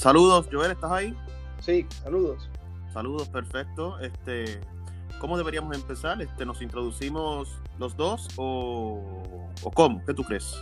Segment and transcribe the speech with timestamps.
[0.00, 1.14] Saludos, Joel, ¿estás ahí?
[1.60, 2.48] Sí, saludos.
[2.90, 4.00] Saludos, perfecto.
[4.00, 4.58] Este,
[5.18, 6.22] ¿Cómo deberíamos empezar?
[6.22, 10.02] Este, ¿Nos introducimos los dos o, o cómo?
[10.06, 10.56] ¿Qué tú crees?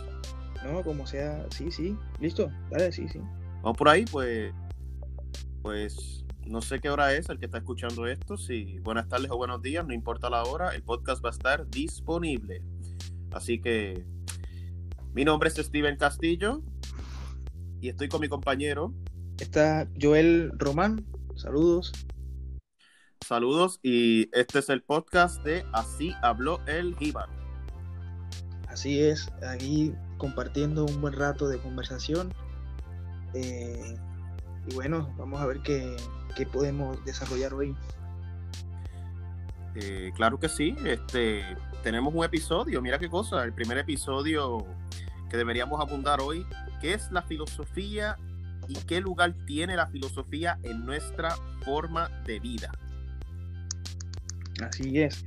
[0.65, 1.95] No, como sea, sí, sí.
[2.19, 3.21] Listo, dale, sí, sí.
[3.61, 4.53] Vamos por ahí, pues,
[5.61, 8.35] pues no sé qué hora es el que está escuchando esto.
[8.35, 11.65] Si buenas tardes o buenos días, no importa la hora, el podcast va a estar
[11.69, 12.61] disponible.
[13.31, 14.05] Así que
[15.13, 16.61] mi nombre es Steven Castillo
[17.79, 18.93] y estoy con mi compañero.
[19.39, 21.05] Está Joel Román.
[21.35, 21.93] Saludos.
[23.25, 27.31] Saludos y este es el podcast de Así habló el Jíbaro.
[28.67, 32.33] Así es, aquí compartiendo un buen rato de conversación.
[33.33, 33.95] Eh,
[34.67, 35.95] y bueno, vamos a ver qué,
[36.35, 37.77] qué podemos desarrollar hoy.
[39.75, 41.43] Eh, claro que sí, este,
[41.81, 44.65] tenemos un episodio, mira qué cosa, el primer episodio
[45.29, 46.45] que deberíamos abundar hoy,
[46.81, 48.17] ¿qué es la filosofía
[48.69, 51.31] y qué lugar tiene la filosofía en nuestra
[51.65, 52.71] forma de vida?
[54.63, 55.25] Así es.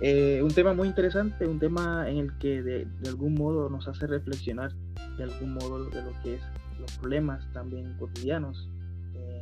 [0.00, 3.88] Eh, un tema muy interesante, un tema en el que de, de, algún modo nos
[3.88, 4.72] hace reflexionar
[5.16, 6.42] de algún modo de lo que es
[6.78, 8.68] los problemas también cotidianos.
[9.16, 9.40] Eh,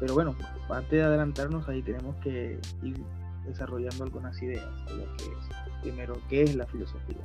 [0.00, 0.36] pero bueno,
[0.70, 2.96] antes de adelantarnos ahí tenemos que ir
[3.46, 5.82] desarrollando algunas ideas de lo que es.
[5.82, 7.20] Primero, ¿qué es la filosofía?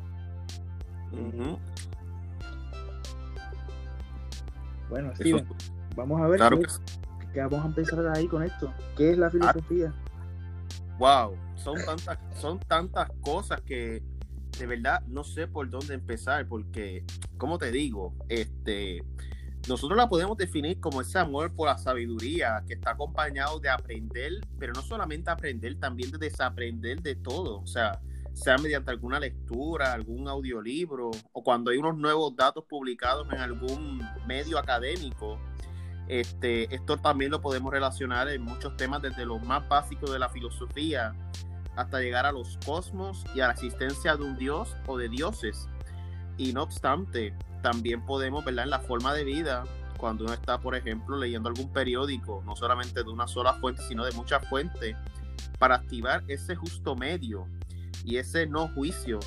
[1.11, 1.59] Uh -huh.
[4.89, 5.55] Bueno, Steven, Eso,
[5.95, 7.33] vamos a ver claro qué, que...
[7.33, 8.73] que vamos a empezar ahí con esto.
[8.97, 9.93] ¿Qué es la filosofía?
[10.97, 14.03] Wow, son tantas, son tantas cosas que
[14.57, 17.05] de verdad no sé por dónde empezar, porque,
[17.37, 19.03] como te digo, este,
[19.67, 24.33] nosotros la podemos definir como ese amor por la sabiduría que está acompañado de aprender,
[24.57, 27.99] pero no solamente aprender, también de desaprender de todo, o sea,
[28.39, 34.01] sea mediante alguna lectura, algún audiolibro, o cuando hay unos nuevos datos publicados en algún
[34.25, 35.37] medio académico.
[36.07, 40.29] Este, esto también lo podemos relacionar en muchos temas, desde lo más básico de la
[40.29, 41.13] filosofía
[41.75, 45.67] hasta llegar a los cosmos y a la existencia de un dios o de dioses.
[46.37, 49.65] Y no obstante, también podemos verla en la forma de vida,
[49.97, 54.05] cuando uno está, por ejemplo, leyendo algún periódico, no solamente de una sola fuente, sino
[54.05, 54.95] de muchas fuentes,
[55.57, 57.47] para activar ese justo medio
[58.03, 59.19] y ese no juicio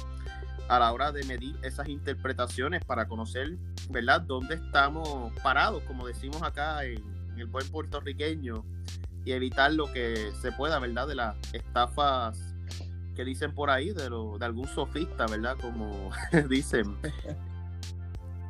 [0.68, 3.56] a la hora de medir esas interpretaciones para conocer,
[3.90, 7.02] ¿verdad?, dónde estamos parados, como decimos acá en,
[7.36, 8.64] el buen puertorriqueño,
[9.24, 12.54] y evitar lo que se pueda, ¿verdad?, de las estafas
[13.16, 16.10] que dicen por ahí, de, lo, de algún sofista, ¿verdad?, como
[16.48, 16.96] dicen.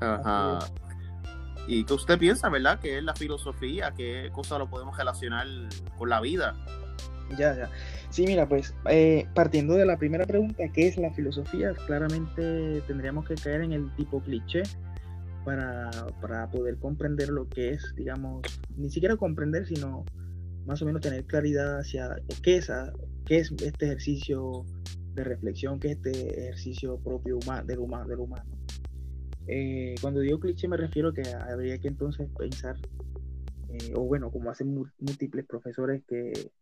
[0.01, 0.59] Ajá.
[1.67, 2.81] ¿Y qué usted piensa, verdad?
[2.81, 3.93] ¿Qué es la filosofía?
[3.93, 5.47] ¿Qué cosa lo podemos relacionar
[5.97, 6.55] con la vida?
[7.39, 7.71] Ya, ya.
[8.13, 11.73] Sí, mira, pues eh, partiendo de la primera pregunta, ¿qué es la filosofía?
[11.87, 14.65] Claramente tendríamos que caer en el tipo cliché
[15.47, 15.91] para,
[16.21, 18.43] para poder comprender lo que es, digamos,
[18.77, 20.05] ni siquiera comprender, sino
[20.67, 22.71] más o menos tener claridad hacia qué es,
[23.25, 24.67] qué es este ejercicio
[25.15, 28.51] de reflexión, qué es este ejercicio propio humano, del, humano, del humano.
[29.47, 32.77] Eh, cuando digo cliché me refiero que habría que entonces pensar,
[33.71, 36.53] eh, o bueno, como hacen múltiples profesores que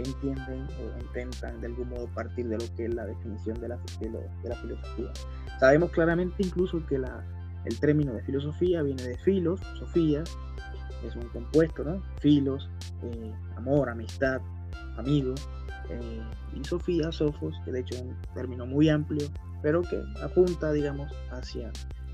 [0.00, 3.78] entienden o intentan de algún modo partir de lo que es la definición de la,
[4.00, 5.12] de, la filosofía.
[5.60, 7.24] Sabemos claramente incluso que la,
[7.64, 10.24] el término de filosofía viene de filos, sofía,
[11.06, 12.02] es un compuesto, ¿no?
[12.20, 12.68] Filos,
[13.02, 14.40] eh, amor, amistad,
[14.96, 15.34] amigo,
[15.90, 16.20] eh,
[16.54, 19.28] y sofía, sofos, que de hecho es un término muy amplio,
[19.62, 21.70] pero que apunta, digamos, hacia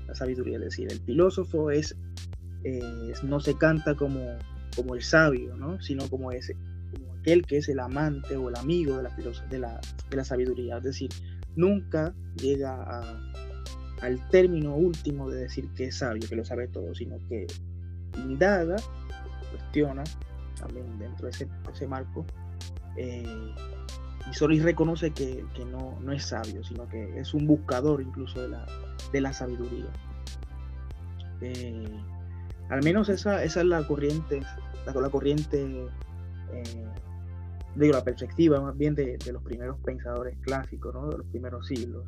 [0.07, 0.57] la sabiduría.
[0.57, 1.95] Es decir, el filósofo es,
[2.63, 4.25] eh, no se canta como,
[4.75, 5.81] como el sabio, ¿no?
[5.81, 6.55] Sino como ese,
[7.21, 10.77] aquel que es el amante o el amigo de la, sabiduría.
[10.77, 11.09] Es decir,
[11.55, 13.01] nunca llega
[14.01, 17.45] al término último de decir que es sabio, que lo sabe todo, sino que
[18.15, 18.75] indaga,
[19.51, 20.03] cuestiona,
[20.59, 22.25] también dentro de ese, marco,
[22.97, 23.23] eh,
[24.29, 28.41] y solo y reconoce que, no, es sabio, sino que es un buscador incluso
[29.11, 29.91] de la, sabiduría.
[31.41, 31.87] Eh,
[32.69, 34.41] al menos esa, es la corriente,
[34.85, 35.87] la, la corriente,
[36.53, 36.87] eh,
[37.75, 41.09] digo, la perspectiva más bien de, de, los primeros pensadores clásicos, ¿no?
[41.09, 42.05] de los primeros siglos.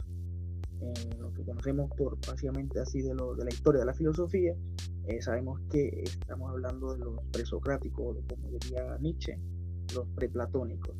[0.81, 4.53] Eh, lo que conocemos por básicamente así de, lo, de la historia de la filosofía,
[5.07, 9.39] eh, sabemos que estamos hablando de los presocráticos, como diría Nietzsche,
[9.93, 10.95] los preplatónicos.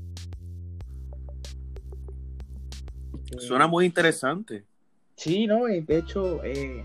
[3.38, 4.66] Suena muy interesante.
[5.16, 5.66] Sí, ¿no?
[5.66, 6.84] De hecho, eh,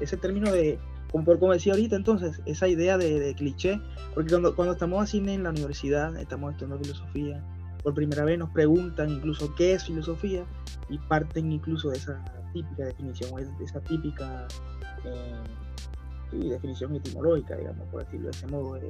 [0.00, 0.78] ese término de,
[1.10, 3.80] como, como decía ahorita, entonces, esa idea de, de, cliché,
[4.14, 7.42] porque cuando, cuando estamos así en la universidad, estamos estudiando filosofía,
[7.82, 10.44] por primera vez nos preguntan incluso qué es filosofía
[10.88, 12.20] y parten incluso de esa
[12.52, 14.48] típica definición, de esa típica
[15.04, 18.88] eh, definición etimológica, digamos, por decirlo de ese modo, eh,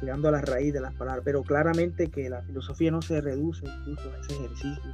[0.00, 3.66] llegando a la raíz de las palabras, pero claramente que la filosofía no se reduce
[3.66, 4.92] incluso a ese ejercicio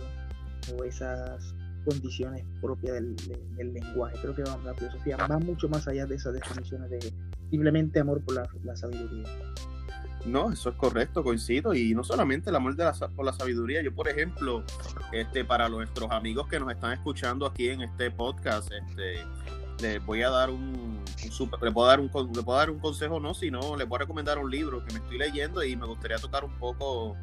[0.77, 1.55] o esas
[1.85, 4.17] condiciones propias del, lenguaje.
[4.21, 7.13] Creo que la filosofía va mucho más allá de esas definiciones de
[7.51, 8.35] simplemente amor por
[8.65, 9.27] la, sabiduría.
[10.27, 11.75] No, eso es correcto, coincido.
[11.75, 13.83] Y no solamente el amor de la, por la sabiduría.
[13.83, 14.65] Yo, por ejemplo,
[15.13, 19.25] este, para nuestros amigos que nos están escuchando aquí en este podcast, este,
[19.81, 21.03] les voy a dar un,
[21.63, 24.39] le puedo dar un le puedo dar un consejo no sino les voy a recomendar
[24.39, 27.17] un libro que me estoy leyendo y me gustaría tocar un poco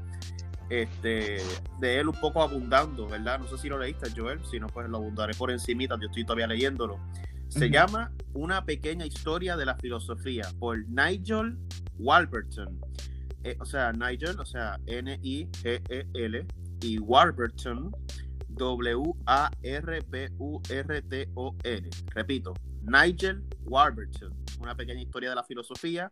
[0.69, 1.37] este,
[1.79, 3.39] de él un poco abundando, ¿verdad?
[3.39, 6.23] No sé si lo leíste, Joel, si no, pues lo abundaré por encimita, yo estoy
[6.23, 6.99] todavía leyéndolo.
[7.47, 11.57] Se llama Una pequeña historia de la filosofía por Nigel
[11.97, 12.79] Warburton.
[13.43, 16.45] Eh, o sea, Nigel, o sea, N-I-G-E-L,
[16.81, 17.91] y Warburton,
[18.49, 19.09] W-A-R-B-U-R-T-O-N.
[22.13, 22.53] Repito,
[22.83, 24.33] Nigel Warburton.
[24.59, 26.11] Una pequeña historia de la filosofía,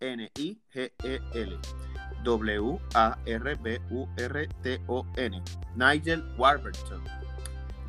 [0.00, 1.58] N-I-G-E-L.
[2.24, 2.62] W-A-R-B-U-R-T-O-N.
[5.76, 7.02] Nigel Warburton.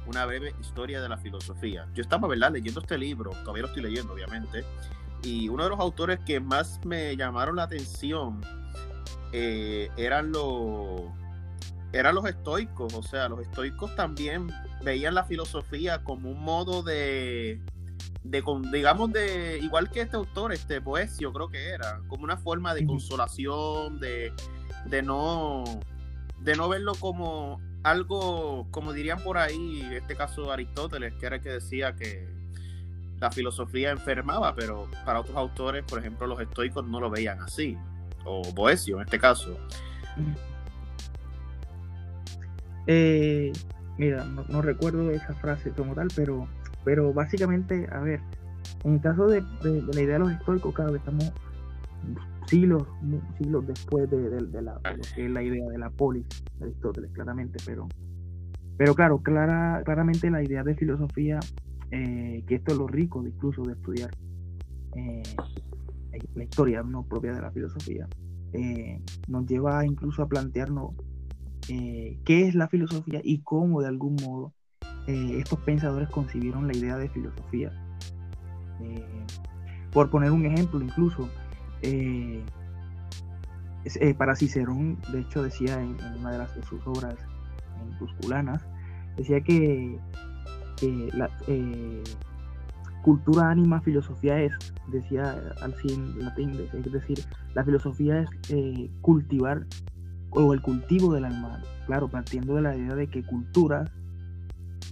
[0.07, 1.87] Una breve historia de la filosofía.
[1.93, 4.63] Yo estaba, ¿verdad?, leyendo este libro, todavía lo estoy leyendo, obviamente,
[5.23, 8.41] y uno de los autores que más me llamaron la atención
[9.31, 11.03] eh, eran los
[11.93, 14.47] eran los estoicos, o sea, los estoicos también
[14.81, 17.59] veían la filosofía como un modo de,
[18.23, 22.73] de digamos, de, igual que este autor, este Boesio creo que era, como una forma
[22.73, 24.33] de consolación, de,
[24.85, 25.63] de no,
[26.39, 31.37] de no verlo como algo, como dirían por ahí, en este caso Aristóteles, que era
[31.37, 32.27] el que decía que
[33.19, 37.77] la filosofía enfermaba, pero para otros autores, por ejemplo, los estoicos no lo veían así,
[38.25, 39.57] o Boesio en este caso.
[42.87, 43.53] Eh,
[43.97, 46.47] mira, no, recuerdo esa frase como tal, pero
[46.83, 48.21] pero básicamente, a ver,
[48.83, 51.31] en el caso de, la idea de los estoicos, claro que estamos
[52.47, 52.87] siglos,
[53.37, 56.25] siglos después de, la, lo que es la idea de la polis
[56.59, 57.87] de Aristóteles, claramente, pero,
[58.77, 61.39] pero claro, clara, claramente la idea de filosofía,
[61.91, 64.11] eh, que esto es lo rico incluso de estudiar
[64.95, 65.23] eh,
[66.35, 68.07] la historia no propia de la filosofía,
[68.53, 70.91] eh, nos lleva incluso a plantearnos
[72.25, 74.53] qué es la filosofía y cómo de algún modo
[75.07, 77.71] eh, estos pensadores concibieron la idea de filosofía.
[78.81, 79.25] Eh,
[79.91, 81.29] por poner un ejemplo, incluso,
[81.81, 82.43] eh,
[84.17, 87.15] para Cicerón, de hecho, decía en, una de, las, de sus obras
[87.81, 88.61] en Tusculanas,
[89.17, 89.99] decía que,
[91.13, 91.29] la
[93.03, 94.53] cultura, ánima, filosofía es,
[94.87, 97.19] decía al en latín, es decir,
[97.53, 98.29] la filosofía es
[99.01, 99.65] cultivar
[100.31, 103.91] o el cultivo del alma, claro, partiendo de la idea de que culturas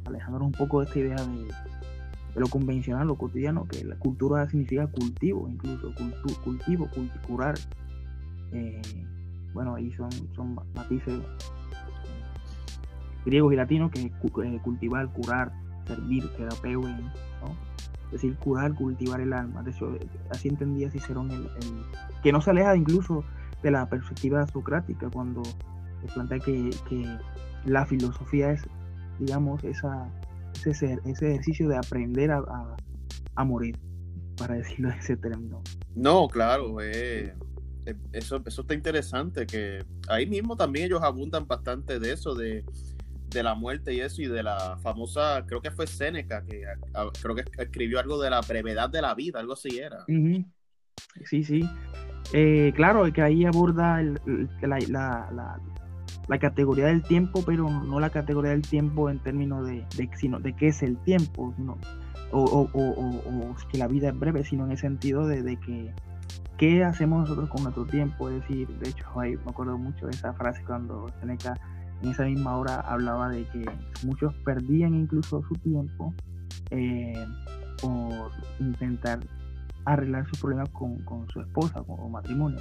[0.09, 1.47] alejándonos un poco de esta idea de,
[2.35, 5.93] lo convencional, lo cotidiano, que la cultura significa cultivo, incluso
[6.43, 7.55] cultivo, cultivar.
[8.51, 8.81] Eh,
[9.53, 11.23] bueno, ahí son, son matices eh,
[13.25, 15.51] griegos y latinos que eh, cultivar, curar,
[15.85, 17.69] servir, terapeu, ¿no?
[18.05, 19.61] Es decir, curar, cultivar el alma.
[19.63, 19.91] De hecho,
[20.29, 21.49] así entendía Cicerón el,
[22.23, 23.23] que no se aleja incluso
[23.61, 25.43] de la perspectiva socrática cuando
[26.13, 26.69] plantea que
[27.65, 28.65] la filosofía es
[29.19, 30.09] digamos, esa,
[30.65, 32.43] ese, ese ejercicio de aprender a,
[33.35, 33.77] a, morir,
[34.37, 35.61] para decirlo de ese término.
[35.95, 37.35] No, claro, eh,
[37.85, 42.63] eh, eso, eso está interesante, que ahí mismo también ellos abundan bastante de eso, de,
[43.29, 46.63] de la muerte y eso, y de la famosa, creo que fue Séneca, que
[47.21, 50.05] creo que escribió algo de la brevedad de la vida, algo así era.
[51.25, 51.69] Sí, sí.
[52.33, 54.01] Eh, claro, que ahí aborda
[54.61, 55.59] la, la, la
[56.37, 60.67] categoría del tiempo, pero no la categoría del tiempo en términos de, sino de qué
[60.67, 61.53] es el tiempo,
[62.31, 65.91] o, o, o, que la vida es breve, sino en el sentido de, de, que
[66.57, 68.29] qué hacemos nosotros con nuestro tiempo.
[68.29, 71.55] Es decir, de hecho, ahí me acuerdo mucho de esa frase cuando Seneca
[72.03, 73.65] en esa misma hora hablaba de que
[74.05, 76.13] muchos perdían incluso su tiempo
[76.69, 77.25] eh,
[77.81, 79.19] por intentar
[79.85, 82.59] arreglar sus problemas con, con su esposa o matrimonio.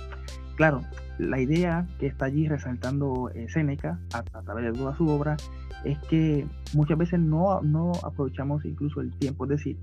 [0.59, 0.83] Claro,
[1.19, 5.37] la idea que está allí resaltando eh, Séneca a, través de toda su obra
[5.85, 9.45] es que muchas veces no, no aprovechamos incluso el tiempo.
[9.45, 9.79] Es decir,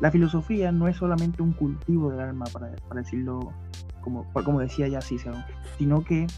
[0.00, 3.52] la filosofía no es solamente un cultivo del alma, para, para decirlo
[4.00, 5.34] como, como decía ya Cicero,
[5.78, 6.28] sino que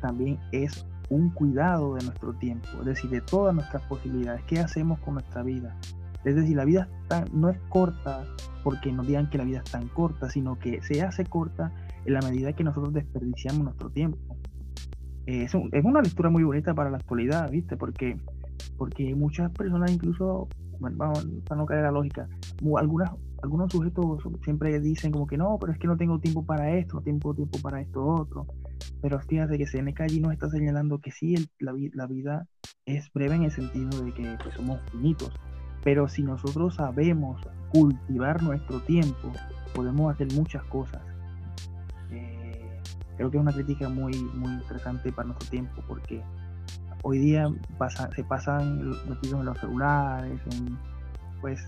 [0.00, 4.42] también es un cuidado de nuestro tiempo, es decir, de todas nuestras posibilidades.
[4.48, 5.76] ¿Qué hacemos con nuestra vida?
[6.24, 6.88] Es decir, la vida
[7.32, 8.24] no es corta
[8.64, 11.70] porque nos digan que la vida es tan corta, sino que se hace corta
[12.04, 14.18] en la medida que nosotros desperdiciamos nuestro tiempo.
[15.26, 17.76] es, una lectura muy bonita para la actualidad, ¿viste?
[17.76, 18.16] Porque,
[18.76, 20.48] porque muchas personas incluso
[20.80, 22.28] vamos, para no caer la lógica,
[22.78, 23.10] algunas,
[23.42, 26.96] algunos sujetos siempre dicen como que no, pero es que no tengo tiempo para esto,
[26.96, 28.46] no tengo tiempo para esto otro.
[29.00, 32.46] Pero fíjate que Seneca allí nos está señalando que sí, la, la, vida
[32.86, 35.32] es breve en el sentido de que pues, somos finitos.
[35.82, 39.32] Pero si nosotros sabemos cultivar nuestro tiempo,
[39.74, 41.02] podemos hacer muchas cosas.
[43.16, 46.22] Creo que es una crítica muy, muy interesante para nuestro tiempo porque
[47.02, 47.48] hoy día
[48.14, 50.76] se pasan metidos en los celulares, en,
[51.40, 51.62] pues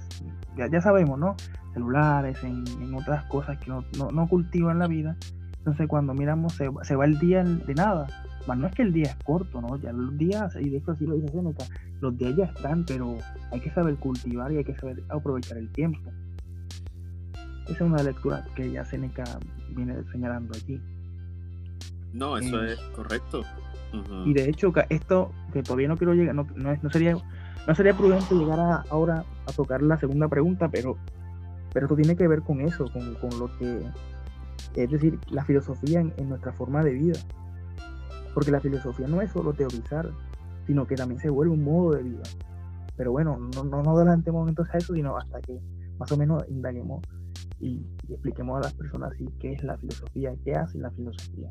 [0.57, 1.37] ya, ya sabemos, ¿no?
[1.75, 5.17] Celulares, en, otras cosas que no, no, cultivan la vida.
[5.59, 8.07] Entonces cuando miramos se, se, va el día de nada.
[8.47, 9.76] Más no es que el día es corto, ¿no?
[9.76, 11.65] Ya los días, y de hecho así lo dice Seneca,
[12.00, 13.19] los días ya están, pero
[13.53, 16.11] hay que saber cultivar y hay que saber aprovechar el tiempo.
[17.65, 19.25] Esa es una lectura que ya Seneca
[19.75, 20.81] viene señalando aquí.
[22.12, 23.42] No, eso eh, es correcto.
[24.25, 27.16] Y de hecho, esto que todavía no quiero llegar, no, no, sería,
[27.66, 30.96] no sería prudente llegar a, ahora a tocar la segunda pregunta, pero,
[31.72, 33.80] pero esto tiene que ver con eso, con, con lo que,
[34.75, 37.18] es decir, la filosofía en, nuestra forma de vida.
[38.34, 40.10] Porque la filosofía no es solo teorizar,
[40.66, 42.22] sino que también se vuelve un modo de vida.
[42.96, 45.58] Pero bueno, no, no nos adelantemos entonces a eso, sino hasta que
[45.98, 47.02] más o menos indaguemos
[47.60, 51.48] y, y expliquemos a las personas qué es la filosofía, qué hace la filosofía.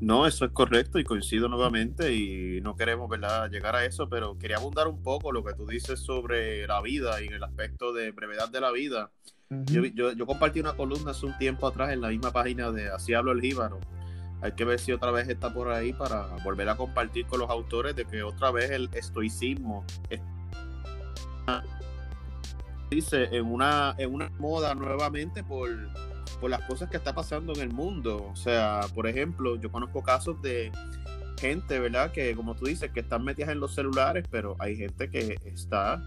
[0.00, 3.50] No, eso es correcto y coincido nuevamente y no queremos ¿verdad?
[3.50, 7.22] llegar a eso, pero quería abundar un poco lo que tú dices sobre la vida
[7.22, 9.10] y el aspecto de brevedad de la vida.
[9.48, 13.14] yo, yo, compartí una columna hace un tiempo atrás en la misma página de Así
[13.14, 13.80] hablo el jíbaro.
[14.42, 17.48] Hay que ver si otra vez está por ahí para volver a compartir con los
[17.48, 19.84] autores de que otra vez el estoicismo
[22.90, 25.68] dice en una, en una moda nuevamente por
[26.40, 28.28] por las cosas que está pasando en el mundo.
[28.32, 30.72] O sea, por ejemplo, yo conozco casos de
[31.38, 32.12] gente, ¿verdad?
[32.12, 36.02] Que como tú dices, que están metidas en los celulares, pero hay gente que está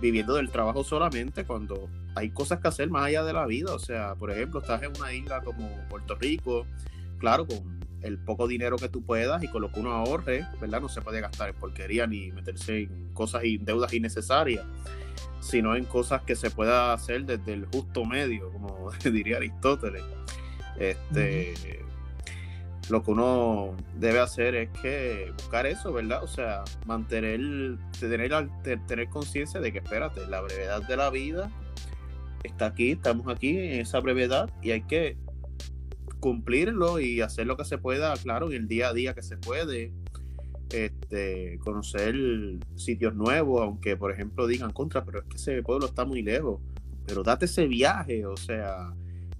[0.00, 3.74] viviendo del trabajo solamente cuando hay cosas que hacer más allá de la vida.
[3.74, 6.66] O sea, por ejemplo, estás en una isla como Puerto Rico,
[7.18, 10.80] claro, con el poco dinero que tú puedas y con lo que uno ahorre, ¿verdad?
[10.80, 14.64] No se puede gastar en porquería ni meterse en cosas y deudas innecesarias
[15.42, 20.02] sino en cosas que se pueda hacer desde el justo medio, como diría Aristóteles.
[20.78, 21.52] Este,
[22.88, 26.22] Lo que uno debe hacer es que buscar eso, ¿verdad?
[26.22, 27.40] O sea, mantener,
[27.98, 28.48] tener,
[28.86, 31.50] tener conciencia de que, espérate, la brevedad de la vida
[32.44, 35.16] está aquí, estamos aquí en esa brevedad y hay que
[36.20, 39.36] cumplirlo y hacer lo que se pueda, claro, en el día a día que se
[39.36, 39.92] puede,
[40.72, 42.14] este, conocer
[42.76, 46.60] sitios nuevos, aunque por ejemplo digan contra, pero es que ese pueblo está muy lejos.
[47.06, 48.94] Pero date ese viaje, o sea,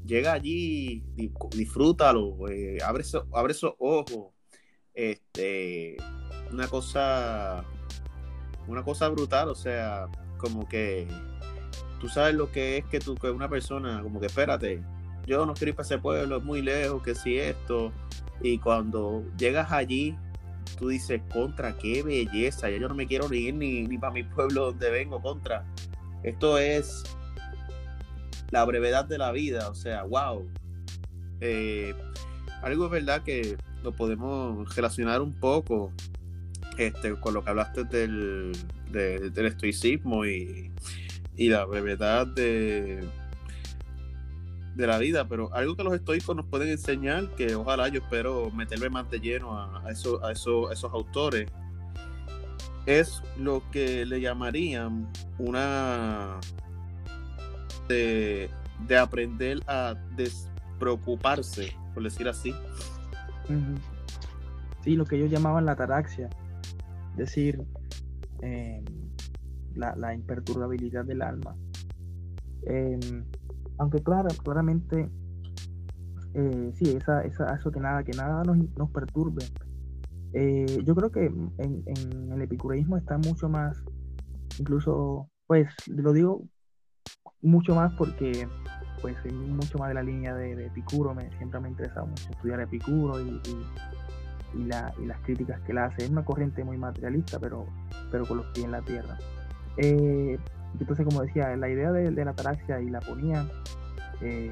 [0.04, 1.02] llega allí,
[1.50, 4.32] disfrútalo, eh, abre, esos ojos.
[4.94, 5.96] Este,
[6.52, 7.64] una cosa,
[8.68, 11.08] una cosa brutal, o sea, como que
[11.98, 14.82] tú sabes lo que es que tú, que una persona, como que espérate,
[15.26, 17.92] yo no quiero ir para ese pueblo, es muy lejos, que si esto,
[18.42, 20.16] y cuando llegas allí,
[20.78, 24.22] tú dices, contra, qué belleza, ya yo no me quiero ir ni, ni para mi
[24.22, 25.64] pueblo donde vengo, contra.
[26.22, 27.04] Esto es
[28.50, 30.46] la brevedad de la vida, o sea, wow.
[31.40, 31.94] Eh,
[32.62, 35.92] algo es verdad que lo podemos relacionar un poco
[36.78, 38.52] este, con lo que hablaste del,
[38.90, 40.70] del estoicismo y,
[41.36, 43.04] y la brevedad de,
[44.74, 48.50] de la vida, pero algo que los estoicos nos pueden enseñar, que ojalá yo espero
[48.50, 51.50] meterme más de lleno a, eso, a, eso, esos autores,
[52.86, 56.40] es lo que le llamarían una
[57.88, 58.50] de,
[58.98, 62.54] aprender a despreocuparse, por decir así.
[64.82, 66.28] Sí, lo que ellos llamaban la taraxia,
[67.12, 67.62] es decir,
[68.40, 68.82] eh,
[69.74, 71.54] la, imperturbabilidad del alma.
[72.66, 72.98] Eh,
[73.82, 75.10] aunque claro, claramente
[76.34, 79.44] eh, sí, eso que nada, que nada nos, nos perturbe.
[80.32, 83.82] Eh, yo creo que en, el epicureísmo está mucho más,
[84.58, 86.44] incluso, pues lo digo
[87.42, 88.46] mucho más porque
[89.02, 92.60] pues mucho más de la línea de, Epicuro, me, siempre me ha interesado mucho estudiar
[92.60, 93.42] Epicuro y,
[94.54, 96.04] y, y, las críticas que él hace.
[96.04, 97.66] Es una corriente muy materialista, pero,
[98.12, 99.18] pero con los pies en la tierra.
[99.76, 100.38] Eh,
[100.78, 103.46] entonces, como decía, la idea de, la ataraxia y la ponía,
[104.20, 104.50] eh,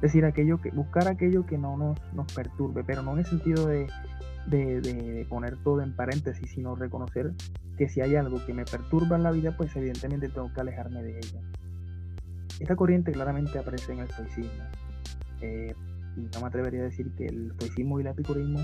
[0.00, 3.66] decir, aquello que, buscar aquello que no nos, nos perturbe, pero no en el sentido
[3.66, 3.86] de,
[4.46, 7.32] de, poner todo en paréntesis, sino reconocer
[7.78, 11.02] que si hay algo que me perturba en la vida, pues evidentemente tengo que alejarme
[11.02, 11.40] de ella.
[12.60, 14.64] Esta corriente claramente aparece en el estoicismo.
[15.40, 15.74] Eh,
[16.16, 18.60] y no me atrevería a decir que el estoicismo y el epicurismo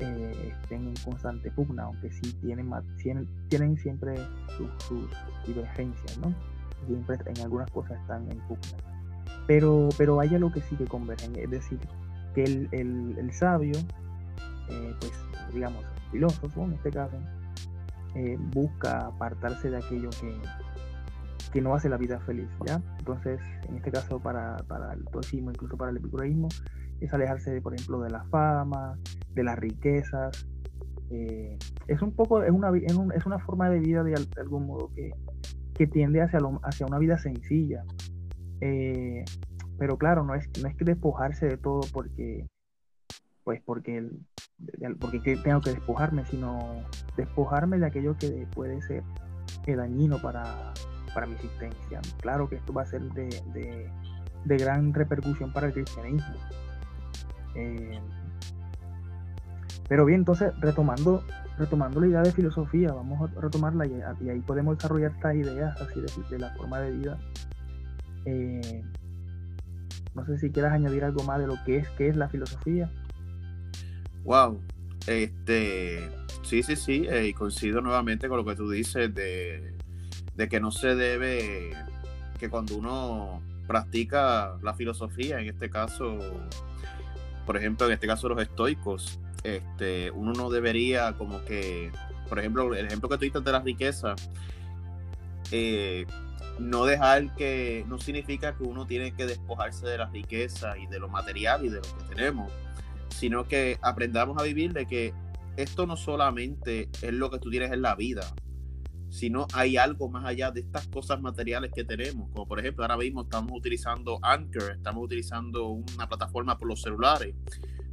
[0.00, 2.70] eh, estén en constante pugna, aunque sí tienen,
[3.02, 4.14] tienen, tienen siempre
[4.56, 5.00] sus,
[5.46, 6.34] divergencias, ¿no?
[6.86, 8.78] Siempre en algunas cosas están en pugna.
[9.46, 11.78] Pero, pero hay algo que sí que convergen, es decir,
[12.34, 13.78] que el, el, sabio,
[14.68, 15.12] eh, pues
[15.52, 17.16] digamos, filósofo en este caso,
[18.14, 20.40] eh, busca apartarse de aquello que,
[21.52, 22.80] que no hace la vida feliz, ¿ya?
[22.98, 26.48] Entonces, en este caso para, para el toismo, incluso para el epicureísmo,
[27.00, 28.98] es alejarse, de, por ejemplo, de la fama,
[29.34, 30.46] de las riquezas.
[31.10, 31.58] Eh,
[31.88, 35.12] es un poco, es una, es una forma de vida de, algún modo que,
[35.74, 37.84] que tiende hacia, hacia una vida sencilla.
[38.60, 39.24] Eh,
[39.78, 42.46] pero claro, no es, no es que despojarse de todo porque,
[43.44, 44.08] pues porque,
[45.00, 46.84] porque tengo que despojarme, sino
[47.16, 49.02] despojarme de aquello que puede ser
[49.66, 50.72] dañino para,
[51.14, 52.00] para mi existencia.
[52.20, 53.90] Claro que esto va a ser de,
[54.44, 56.34] de, gran repercusión para el cristianismo.
[57.54, 58.00] Eh,
[59.88, 61.24] pero bien, entonces retomando,
[61.62, 66.00] retomando la idea de filosofía, vamos a retomarla y, ahí podemos desarrollar estas ideas así
[66.30, 67.18] de, la forma de vida.
[68.24, 68.84] Eh,
[70.14, 72.90] no sé si quieras añadir algo más de lo que es, qué es la filosofía.
[74.24, 74.60] Wow,
[75.06, 76.08] este,
[76.42, 79.72] sí, sí, sí, eh, coincido nuevamente con lo que tú dices de
[80.34, 81.72] de que no se debe,
[82.38, 86.18] que cuando uno practica la filosofía, en este caso,
[87.46, 91.90] por ejemplo, en este caso los estoicos, este, uno no debería como que,
[92.28, 94.14] por ejemplo, el ejemplo que tú dices de la riqueza,
[95.50, 96.06] eh,
[96.58, 100.98] no dejar que, no significa que uno tiene que despojarse de la riqueza y de
[100.98, 102.52] lo material y de lo que tenemos,
[103.08, 105.14] sino que aprendamos a vivir de que
[105.56, 108.32] esto no solamente es lo que tú tienes en la vida,
[109.12, 112.96] sino hay algo más allá de estas cosas materiales que tenemos, como por ejemplo ahora
[112.96, 117.34] mismo estamos utilizando Anchor, estamos utilizando una plataforma por los celulares,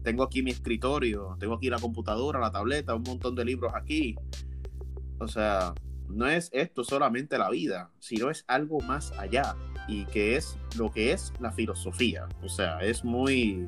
[0.02, 4.16] tengo aquí mi escritorio, tengo aquí la computadora, la tableta, un montón de libros aquí,
[5.20, 5.74] o sea,
[6.08, 9.58] no es esto solamente la vida, sino es algo más allá
[9.90, 13.68] y que es lo que es la filosofía, o sea, es muy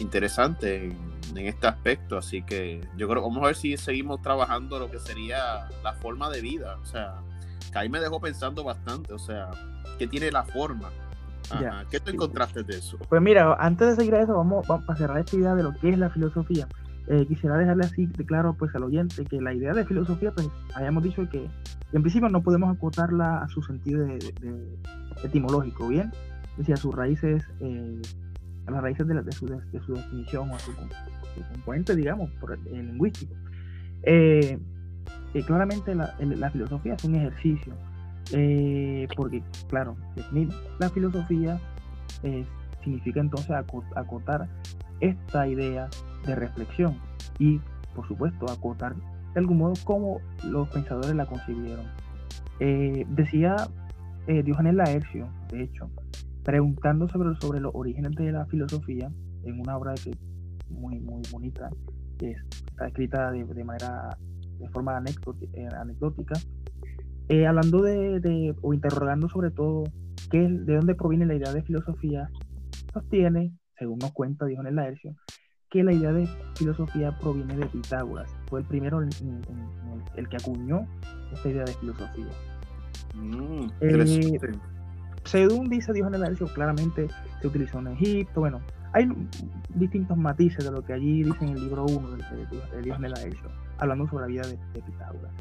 [0.00, 2.18] interesante en, este aspecto.
[2.18, 6.28] Así que yo creo, vamos a ver si seguimos trabajando lo que sería la forma
[6.30, 6.76] de vida.
[6.82, 7.14] O sea,
[7.72, 9.12] que ahí me dejó pensando bastante.
[9.12, 9.50] O sea,
[9.98, 10.90] ¿qué tiene la forma?
[11.90, 12.96] ¿Qué te encontraste de eso?
[13.08, 15.74] Pues mira, antes de seguir a eso, vamos, vamos a cerrar esta idea de lo
[15.74, 16.68] que es la filosofía.
[17.08, 20.48] Eh, quisiera dejarle así de claro pues al oyente que la idea de filosofía, pues
[20.76, 21.44] hayamos dicho que
[21.92, 24.18] en principio no podemos acotarla a su sentido de,
[25.24, 26.12] etimológico, ¿bien?
[26.52, 28.00] Es decir, a sus raíces eh,
[28.66, 30.72] a las raíces de, su, definición o a su,
[31.52, 33.34] componente, digamos, por el, lingüístico.
[34.02, 34.58] Eh,
[35.34, 37.72] eh, claramente la, filosofía es un ejercicio,
[38.32, 41.60] eh, porque, claro, definir la filosofía
[42.82, 43.50] significa entonces
[43.94, 44.48] acotar
[45.00, 45.88] esta idea
[46.26, 46.96] de reflexión
[47.38, 47.60] y,
[47.94, 48.94] por supuesto, acotar
[49.34, 51.86] de algún modo cómo los pensadores la concibieron.
[52.58, 53.56] decía
[54.26, 55.90] Diógenes Laercio, de hecho,
[56.50, 59.08] preguntando sobre, sobre los orígenes de la filosofía
[59.44, 60.10] en una obra que
[60.68, 61.70] muy, muy bonita,
[62.18, 64.18] que está escrita de, de manera,
[64.58, 66.34] de forma eh, anecdótica,
[67.28, 69.84] eh, hablando de, o interrogando sobre todo
[70.28, 72.28] qué, de dónde proviene la idea de filosofía,
[72.92, 75.14] sostiene, según nos cuenta Diógenes Laercio,
[75.70, 78.28] que la idea de filosofía proviene de Pitágoras.
[78.48, 80.84] Fue el primero el, que acuñó
[81.32, 82.26] esta idea de filosofía.
[83.14, 84.58] Mm, eh,
[85.30, 87.08] según dice Dios en el claramente
[87.40, 88.40] se utilizó en Egipto.
[88.40, 88.60] Bueno,
[88.92, 89.08] hay
[89.74, 93.14] distintos matices de lo que allí dice en el libro 1 de, Dios en el
[93.78, 95.32] hablando sobre la vida de, Pitágoras.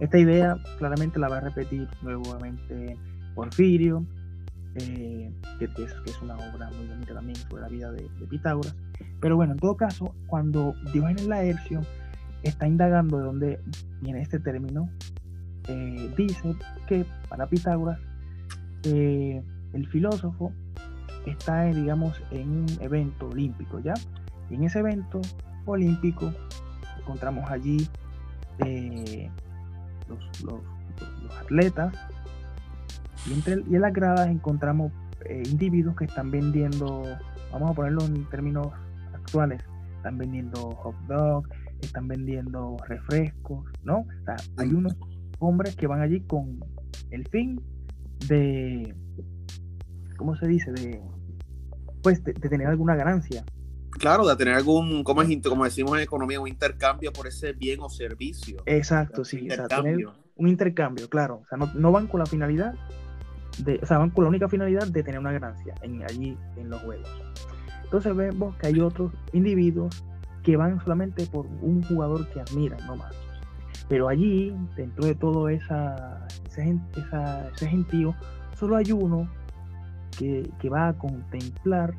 [0.00, 2.96] Esta idea claramente la va a repetir nuevamente
[3.34, 4.06] Porfirio,
[4.76, 8.74] eh, que, es, una obra muy bonita también sobre la vida de, Pitágoras.
[9.20, 11.82] Pero bueno, en todo caso, cuando Dios en el Laercio
[12.42, 13.60] está indagando de dónde
[14.00, 14.88] viene este término,
[15.68, 17.98] eh, dice que para Pitágoras
[18.84, 20.52] eh, el filósofo
[21.26, 23.94] está, digamos, en un evento olímpico, ¿ya?
[24.50, 25.20] Y en ese evento
[25.66, 26.32] olímpico
[26.98, 27.88] encontramos allí
[28.64, 29.30] eh,
[30.08, 30.60] los,
[31.40, 31.94] atletas
[33.26, 34.92] y, entre, y en las gradas encontramos
[35.26, 37.04] eh, individuos que están vendiendo,
[37.52, 38.68] vamos a ponerlo en términos
[39.12, 39.62] actuales,
[39.96, 41.48] están vendiendo hot dog,
[41.82, 43.98] están vendiendo refrescos, ¿no?
[43.98, 44.96] O sea, hay unos
[45.38, 46.58] hombres que van allí con
[47.10, 47.60] el fin
[48.26, 48.94] de,
[50.16, 50.72] ¿cómo se dice?
[50.72, 51.00] De,
[52.02, 53.44] pues, de, tener alguna ganancia.
[53.90, 57.80] Claro, de tener algún, como, es, como decimos en economía, un intercambio por ese bien
[57.80, 58.62] o servicio.
[58.66, 59.48] Exacto, sí,
[60.36, 61.42] un intercambio, claro.
[61.42, 62.74] O sea, no, van con la finalidad,
[63.58, 66.70] de, o sea, van con la única finalidad de tener una ganancia en, allí en
[66.70, 67.08] los juegos.
[67.82, 70.04] Entonces vemos que hay otros individuos
[70.42, 73.14] que van solamente por un jugador que admiran, no más.
[73.88, 78.14] Pero allí, dentro de todo esa, ese gentío,
[78.54, 79.28] solo hay uno
[80.18, 81.94] que, que va a contemplar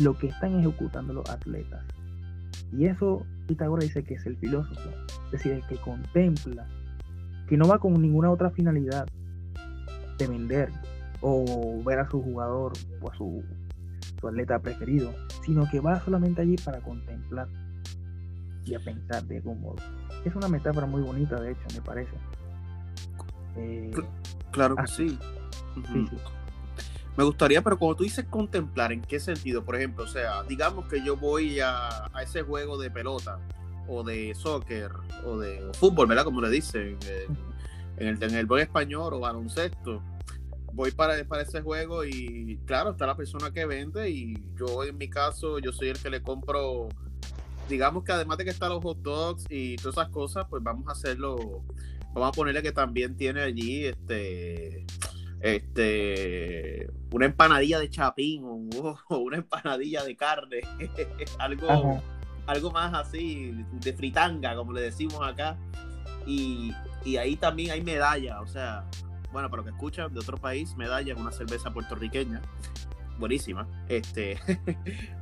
[0.00, 1.84] lo que están ejecutando los atletas.
[2.72, 4.90] Y eso Pitágoras dice que es el filósofo,
[5.26, 6.66] es decir, el que contempla,
[7.48, 9.08] que no va con ninguna otra finalidad
[10.18, 10.70] de vender
[11.20, 13.42] o ver a su jugador o a su,
[14.20, 15.12] su atleta preferido,
[15.44, 17.48] sino que va solamente allí para contemplar
[18.64, 19.76] y a pensar de algún modo.
[20.24, 22.12] Es una metáfora muy bonita, de hecho, me parece.
[23.56, 23.90] Eh,
[24.50, 25.18] claro que sí.
[27.16, 29.64] Me gustaría, pero como tú dices contemplar, ¿en qué sentido?
[29.64, 33.40] Por ejemplo, o sea, digamos que yo voy a, ese juego de pelota
[33.88, 34.92] o de soccer
[35.24, 36.24] o de fútbol, ¿verdad?
[36.24, 36.96] Como le dicen
[37.96, 40.00] en el, en el buen español o baloncesto.
[40.72, 44.96] Voy para, para ese juego y claro, está la persona que vende y yo en
[44.96, 46.88] mi caso, yo soy el que le compro,
[47.68, 50.88] digamos que además de que están los hot dogs y todas esas cosas, pues vamos
[50.88, 51.64] a hacerlo,
[52.14, 54.86] vamos a ponerle que también tiene allí este
[55.40, 60.60] este una empanadilla de chapín o, una empanadilla de carne,
[61.38, 62.02] algo,
[62.46, 65.56] algo más así, de fritanga, como le decimos acá.
[66.26, 66.74] Y,
[67.18, 68.84] ahí también hay medalla, o sea,
[69.32, 72.42] bueno, para los que escuchan de otro país, medalla en una cerveza puertorriqueña.
[73.18, 73.66] Buenísima.
[73.88, 74.38] Este,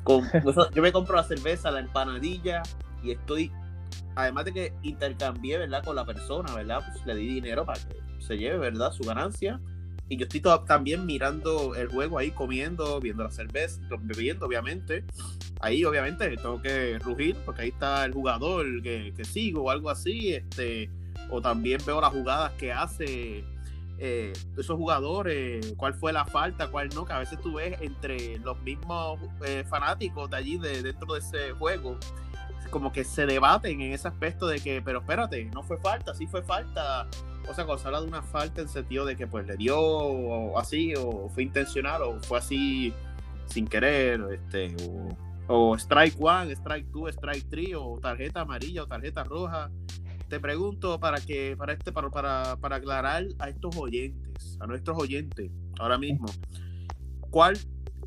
[0.74, 2.62] yo me compro la cerveza, la empanadilla
[3.02, 3.50] y estoy,
[4.14, 5.85] además de que intercambié, ¿verdad?
[5.85, 6.85] Con la persona, ¿verdad?
[6.87, 8.92] Pues le di dinero para que se lleve, ¿verdad?
[8.92, 9.61] Su ganancia
[10.09, 15.04] y yo estoy también mirando el juego ahí, comiendo, viendo la cerveza, bebiendo, obviamente.
[15.61, 20.35] Ahí, obviamente, tengo que rugir, porque ahí está el jugador que, sigo o algo así.
[20.35, 20.90] Este,
[21.30, 23.44] o también veo las jugadas que hace
[23.98, 28.38] eh, esos jugadores, cuál fue la falta, cuál no, que a veces tú ves entre
[28.38, 31.98] los mismos eh, fanáticos de allí, de, dentro de ese juego,
[32.70, 36.26] como que se debaten en ese aspecto de que, pero espérate, no fue falta, sí
[36.26, 37.09] fue falta,
[37.48, 39.78] o sea, cuando se habla de una falta en sentido de que pues le dio
[39.78, 42.92] o así, o fue intencional, o fue así
[43.46, 44.74] sin querer, este,
[45.46, 49.70] o, strike one, strike two, strike three, o tarjeta amarilla o tarjeta roja.
[50.29, 54.99] Te pregunto para que, para este, para, para, para aclarar a estos oyentes, a nuestros
[54.99, 56.27] oyentes, ahora mismo,
[57.31, 57.57] ¿cuál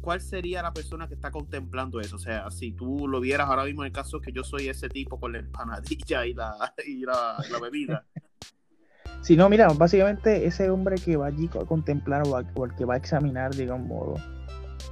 [0.02, 2.16] ¿cuál sería la persona que está contemplando eso?
[2.16, 4.90] O sea, si tú lo vieras ahora mismo en el caso que yo soy ese
[4.90, 8.06] tipo con la empanadilla y la, y la, la bebida,
[9.22, 12.96] si no, mira, básicamente ese hombre que va allí a contemplar o, el que va
[12.96, 14.20] a examinar, digamos,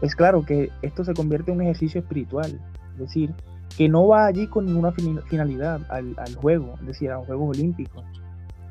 [0.02, 2.60] es claro que esto se convierte en un ejercicio espiritual.
[2.94, 3.34] Es decir,
[3.76, 8.04] que no va allí con ninguna finalidad al, juego, es decir, a los Juegos Olímpicos,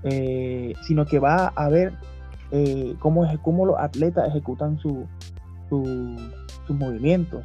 [0.03, 1.93] eh, sino que va a ver
[2.51, 5.07] eh, cómo, los atletas ejecutan su,
[5.69, 7.45] sus movimientos.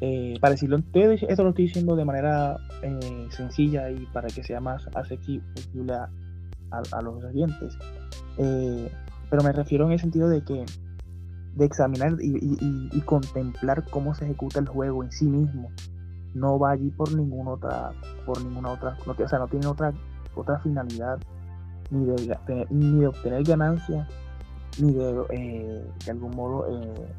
[0.00, 2.56] Eh, para decirlo, esto lo estoy diciendo de manera
[3.30, 7.76] sencilla y para que sea más accesible a, los oyentes.
[8.36, 8.90] Eh,
[9.30, 10.64] pero me refiero en el sentido de que
[11.56, 15.70] de examinar y, contemplar cómo se ejecuta el juego en sí mismo.
[16.34, 17.92] No va allí por ninguna otra,
[18.26, 19.92] por ninguna otra, no, o sea, no tiene otra,
[20.34, 21.18] otra finalidad
[21.90, 24.06] ni de, ni de obtener ganancia,
[24.80, 27.14] ni de, eh, de algún modo eh,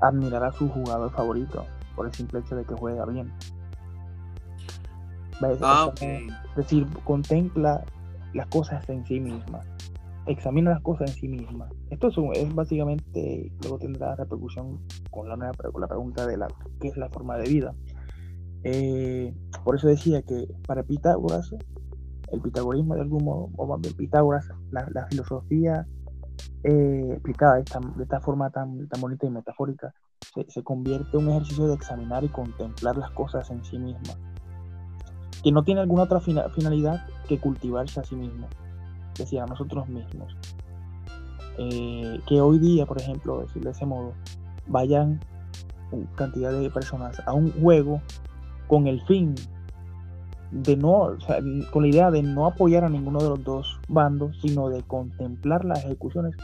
[0.00, 3.32] admirar a su jugador favorito por el simple hecho de que juega bien.
[5.62, 7.84] Ah, es decir, contempla
[8.34, 9.66] las cosas en sí mismas.
[10.26, 11.72] Examina las cosas en sí mismas.
[11.90, 16.48] Esto es, básicamente, luego tendrá repercusión con la, nueva, con la pregunta de la,
[16.80, 17.74] qué es la forma de vida.
[18.64, 21.54] Eh, por eso decía que para Pitágoras,
[22.30, 25.86] el pitagorismo de algún modo, o más bien Pitágoras, la, filosofía
[26.64, 27.62] eh, explicada de
[28.02, 29.94] esta, forma tan, tan bonita y metafórica,
[30.34, 34.18] se, se, convierte en un ejercicio de examinar y contemplar las cosas en sí mismas,
[35.42, 38.48] que no tiene alguna otra finalidad que cultivarse a sí mismo,
[39.12, 40.36] es decir, a nosotros mismos.
[41.60, 44.12] Eh, que hoy día, por ejemplo, decirlo de ese modo,
[44.68, 45.20] vayan
[46.16, 48.02] cantidad de personas a un juego
[48.68, 49.34] con el fin
[50.50, 51.16] de no,
[51.72, 55.64] con la idea de no apoyar a ninguno de los dos bandos, sino de contemplar
[55.64, 56.34] las ejecuciones,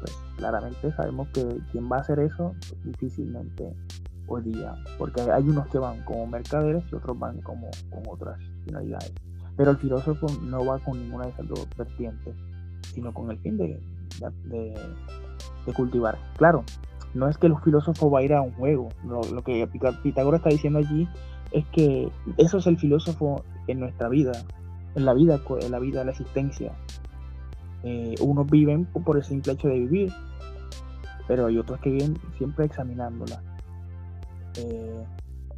[0.00, 2.54] pues claramente sabemos que quien va a hacer eso
[2.84, 3.74] difícilmente
[4.26, 8.38] hoy día, porque hay unos que van como mercaderes y otros van como con otras
[8.64, 9.12] finalidades.
[9.56, 12.34] Pero el filósofo no va con ninguna de esas dos vertientes,
[12.94, 13.78] sino con el fin de,
[14.44, 14.74] de,
[15.74, 16.16] cultivar.
[16.36, 16.64] Claro,
[17.14, 18.88] no es que el filósofo va a ir a un juego.
[19.04, 19.68] Lo, que
[20.02, 21.06] Pitágoras está diciendo allí
[21.52, 24.32] es que eso es el filósofo en nuestra vida,
[24.94, 26.72] en la vida, en la vida, la existencia.
[27.84, 30.12] Eh, unos viven por el simple hecho de vivir,
[31.26, 33.42] pero hay otros que viven siempre examinándola.
[34.58, 35.04] Eh,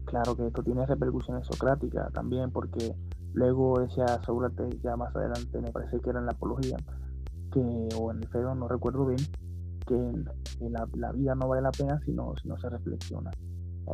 [0.05, 2.95] claro que esto tiene repercusiones socráticas también, porque
[3.33, 6.77] luego decía Sócrates ya más adelante, me parece que era en la apología,
[7.53, 9.21] que, o en el Fedon, no recuerdo bien,
[9.87, 10.13] que,
[10.71, 13.31] la, vida no vale la pena si no, si no se reflexiona.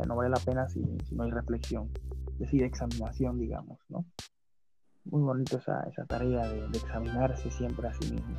[0.07, 1.89] No vale la pena si, no hay reflexión,
[2.33, 4.05] es decir, examinación, digamos, ¿no?
[5.05, 8.37] Muy bonito esa, esa tarea de, de examinarse siempre a sí mismo.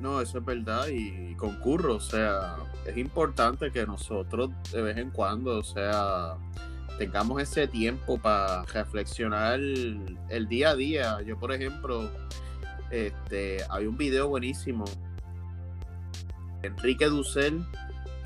[0.00, 5.10] No, eso es verdad y concurro, o sea, es importante que nosotros de vez en
[5.10, 6.36] cuando, o sea,
[6.98, 11.22] tengamos ese tiempo para reflexionar el, día a día.
[11.22, 12.10] Yo, por ejemplo,
[12.90, 14.84] este, hay un video buenísimo,
[16.62, 17.64] Enrique Dussel,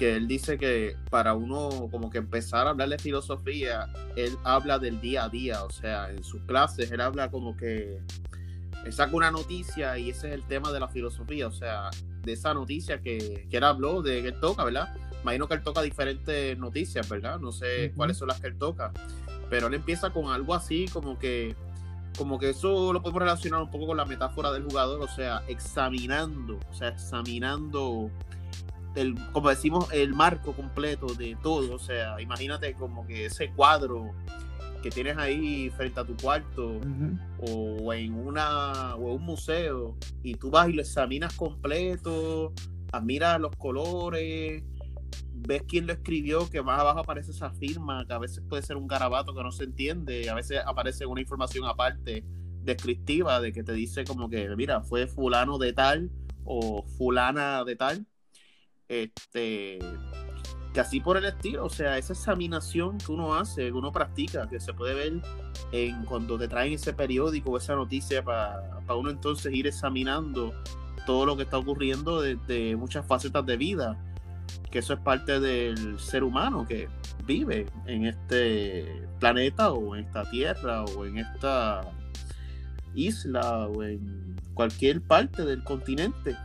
[0.01, 3.87] que él dice que para uno como que empezar a hablar de filosofía,
[4.17, 8.01] él habla del día a día, o sea, en sus clases él habla como que
[8.89, 11.91] saca una noticia y ese es el tema de la filosofía, o sea,
[12.23, 14.89] de esa noticia que, que él habló, de que él toca, ¿verdad?
[15.21, 17.39] Imagino que él toca diferentes noticias, ¿verdad?
[17.39, 18.93] No sé cuáles son las que él toca,
[19.51, 21.55] pero él empieza con algo así como que
[22.17, 25.43] como que eso lo podemos relacionar un poco con la metáfora del jugador, o sea,
[25.47, 28.11] examinando, o sea, examinando
[28.95, 34.13] el, como decimos, el marco completo de todo, o sea, imagínate como que ese cuadro
[34.83, 36.81] que tienes ahí frente a tu cuarto
[37.39, 42.53] o en una o un museo y tú vas y lo examinas completo,
[42.93, 44.63] admiras los colores,
[45.33, 48.77] ves quién lo escribió, que más abajo aparece esa firma, que a veces puede ser
[48.77, 52.25] un garabato que no se entiende, a veces aparece una información aparte
[52.63, 56.11] descriptiva de que te dice como que, mira, fue fulano de tal
[56.45, 58.07] o fulana de tal.
[58.91, 59.79] Este,
[60.75, 64.49] que así por el estilo, o sea, esa examinación que uno hace, que uno practica,
[64.49, 65.23] que se puede ver
[65.71, 70.53] en cuando te traen ese periódico o esa noticia para uno entonces ir examinando
[71.07, 73.97] todo lo que está ocurriendo desde muchas facetas de vida,
[74.73, 76.89] que eso es parte del ser humano que
[77.25, 81.83] vive en este planeta o en esta tierra o en esta
[82.97, 86.37] isla o en cualquier parte del continente.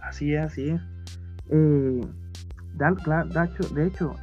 [0.00, 0.93] Así es, así es.
[1.50, 2.00] Eh,
[2.76, 4.14] de hecho,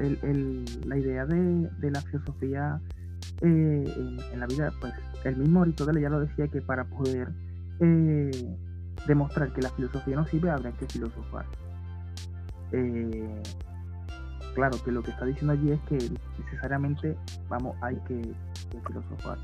[0.86, 2.82] la idea de, la filosofía
[3.42, 7.30] eh, en, la vida, pues el mismo Aristóteles ya lo decía que para poder
[7.80, 8.58] eh,
[9.08, 11.46] demostrar que la filosofía no sirve, habría que filosofar.
[14.54, 15.98] Claro que lo que está diciendo allí es que
[16.44, 17.16] necesariamente
[17.48, 18.34] vamos, hay que,
[18.86, 19.38] filosofar.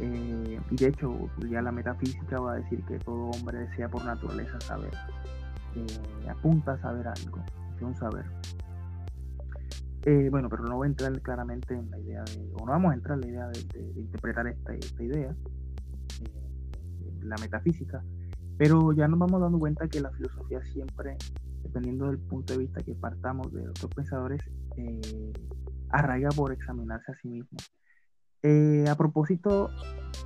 [0.00, 4.60] y de hecho, ya la metafísica va a decir que todo hombre desea por naturaleza
[4.60, 4.90] saber,
[6.28, 7.42] apunta a saber algo
[7.84, 8.24] un saber.
[10.02, 12.92] Eh, bueno, pero no voy a entrar claramente en la idea de, o no vamos
[12.92, 18.02] a entrar en la idea de, interpretar esta, esta idea, eh, la metafísica,
[18.56, 21.16] pero ya nos vamos dando cuenta que la filosofía siempre,
[21.62, 24.40] dependiendo del punto de vista que partamos de otros pensadores,
[24.76, 25.32] eh,
[25.90, 27.58] arraiga por examinarse a sí mismo.
[28.88, 29.68] a propósito,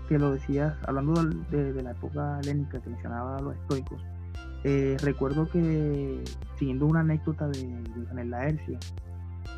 [0.09, 4.03] que lo decías, hablando de, de la época helénica que mencionaba a los estoicos,
[4.65, 6.23] eh, recuerdo que,
[6.59, 7.83] siguiendo una anécdota de,
[8.15, 8.79] de Laercia,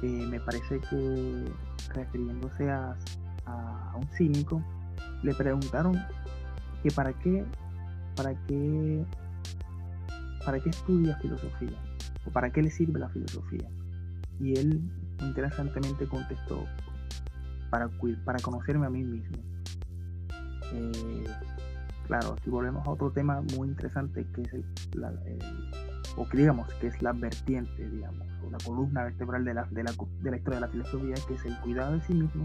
[0.02, 1.44] eh, me parece que
[1.94, 2.96] refiriéndose a,
[3.94, 4.62] un cínico,
[5.22, 5.96] le preguntaron
[6.82, 7.44] que para qué,
[8.16, 9.04] para qué,
[10.44, 11.78] para qué estudia filosofía
[12.26, 13.68] o para qué le sirve la filosofía.
[14.40, 14.82] Y él
[15.20, 16.64] interesantemente contestó,
[17.70, 17.88] para,
[18.24, 19.36] para conocerme a mí mismo.
[20.72, 21.24] Eh,
[22.06, 24.64] claro, aquí volvemos a otro tema muy interesante que es el,
[26.16, 29.82] o que digamos que es la vertiente, digamos, o la columna vertebral de la, de
[29.82, 32.42] la, de la historia de la filosofía, que es el cuidado de sí mismo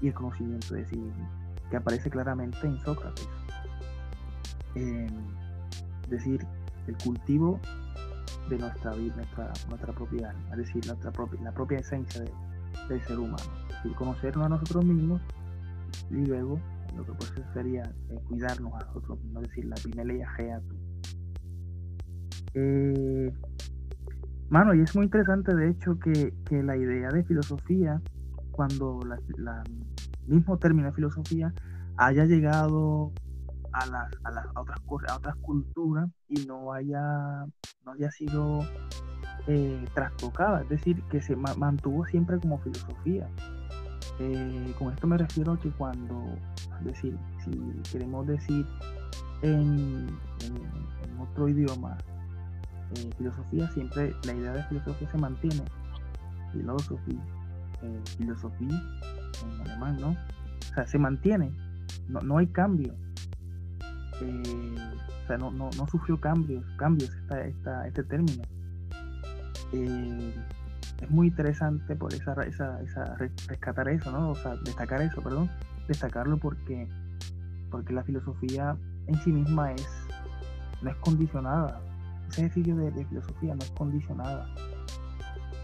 [0.00, 1.28] y el conocimiento de sí mismo,
[1.70, 3.28] que aparece claramente en Sócrates.
[4.74, 5.10] es
[6.08, 6.46] decir,
[6.86, 7.60] el cultivo
[8.48, 12.24] de nuestra vida, nuestra, nuestra propia alma, es decir, nuestra propia, la propia esencia
[12.88, 15.20] del ser humano, es decir, conocernos a nosotros mismos
[16.10, 16.60] y luego
[16.96, 20.60] lo que puede sería eh, cuidarnos a nosotros no decir, la primera ley ajea
[22.54, 23.32] eh,
[24.48, 28.00] mano, y es muy interesante de hecho que, la idea de filosofía,
[28.52, 29.00] cuando
[29.36, 29.62] la,
[30.26, 31.52] mismo término de filosofía
[31.96, 33.12] haya llegado
[33.72, 34.78] a las, a las otras
[35.08, 37.44] a otras culturas y no haya
[37.84, 38.60] no haya sido
[39.46, 43.28] eh, trastocada, es decir, que se mantuvo siempre como filosofía.
[44.20, 46.36] Eh, con esto me refiero a que cuando,
[46.78, 48.64] es decir, si queremos decir
[49.42, 50.06] en,
[51.20, 51.96] otro idioma,
[52.96, 55.62] eh, filosofía, siempre la idea de filosofía se mantiene.
[56.52, 57.24] Filosofía,
[57.82, 58.82] eh, filosofía
[59.44, 60.10] en alemán, ¿no?
[60.10, 61.50] O sea, se mantiene,
[62.08, 62.94] no, no hay cambio.
[64.20, 68.42] o sea, no, no, no, sufrió cambios, cambios esta, esta, este término.
[71.00, 73.16] Es muy interesante por esa, esa, esa
[73.48, 74.30] rescatar eso, ¿no?
[74.30, 75.50] O sea, destacar eso, perdón,
[75.88, 76.88] destacarlo porque,
[77.70, 78.76] porque la filosofía
[79.06, 79.86] en sí misma es,
[80.82, 81.80] no es condicionada.
[82.30, 84.46] Ese ejercicio de, de filosofía no es condicionada.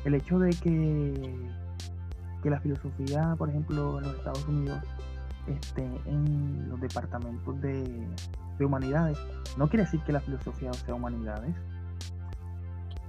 [0.04, 1.50] El hecho de que,
[2.42, 4.78] que la filosofía, por ejemplo, en los Estados Unidos,
[5.46, 8.06] esté en los departamentos de,
[8.58, 9.18] de humanidades,
[9.56, 11.54] no quiere decir que la filosofía sea humanidades.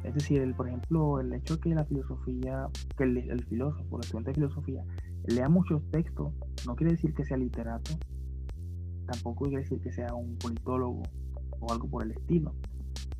[0.03, 3.97] Es decir, el, por ejemplo, el hecho de que la filosofía, que el, el filósofo,
[3.97, 4.83] el estudiante de filosofía,
[5.25, 6.33] lea muchos textos,
[6.65, 7.91] no quiere decir que sea literato,
[9.05, 11.03] tampoco quiere decir que sea un politólogo
[11.59, 12.53] o algo por el estilo.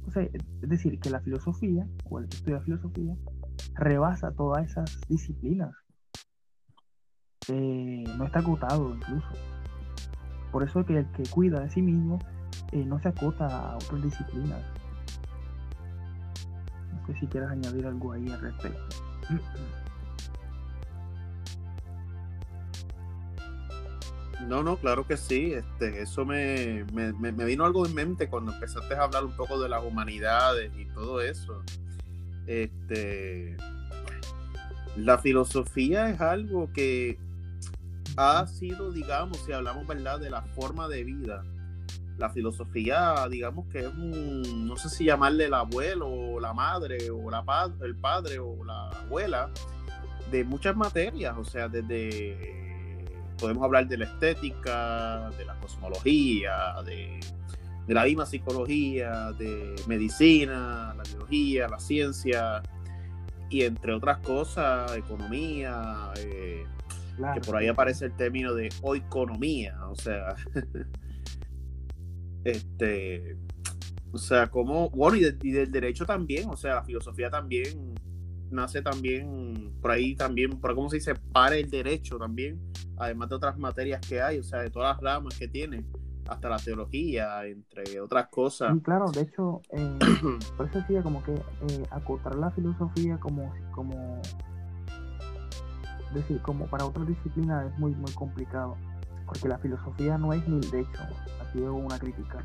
[0.08, 3.16] O es decir, que la filosofía, o el que estudia filosofía,
[3.76, 5.72] rebasa todas esas disciplinas.
[7.48, 9.28] Eh, no está acotado incluso.
[10.52, 12.20] Por eso es que el que cuida de sí mismo
[12.72, 14.62] eh, no se acota a otras disciplinas.
[17.20, 18.96] Si quieras añadir algo ahí al respecto.
[24.48, 25.54] No, no, claro que sí.
[25.54, 29.60] Este, eso me, me, me, vino algo en mente cuando empezaste a hablar un poco
[29.60, 31.62] de las humanidades y todo eso.
[32.48, 33.56] Este,
[34.98, 37.18] la filosofía es algo que
[38.18, 41.44] ha sido, digamos, si hablamos verdad de la forma de vida,
[42.18, 47.10] la filosofía, digamos que es un, no sé si llamarle el abuelo o la madre
[47.10, 47.44] o la
[47.82, 49.50] el padre o la abuela
[50.30, 52.62] de muchas materias, o sea, desde
[53.38, 57.20] podemos hablar de la estética, de la cosmología, de,
[57.88, 62.62] de la misma psicología, de medicina, la biología, la ciencia
[63.50, 66.66] y entre otras cosas, economía, eh,
[67.34, 70.36] que por ahí aparece el término de economía, o sea,
[72.44, 73.38] este,
[74.12, 77.96] o sea, como, bueno, y, del derecho también, o sea, la filosofía también
[78.50, 82.60] nace también, por ahí también, por cómo se dice, para el derecho también,
[82.98, 85.86] además de otras materias que hay, o sea, de todas las ramas que tiene,
[86.28, 88.76] hasta la teología, entre otras cosas.
[88.76, 90.00] Y claro, de hecho, eh,
[90.58, 94.22] por eso decía como que eh, acotar la filosofía como, como
[96.14, 98.76] decir, como para otra disciplina es muy, muy complicado,
[99.32, 101.02] porque la filosofía no es ni, de hecho,
[101.42, 102.40] aquí hago una crítica,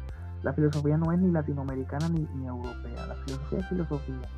[0.45, 4.29] la filosofía no es ni latinoamericana ni, ni europea, la filosofía es filosofía.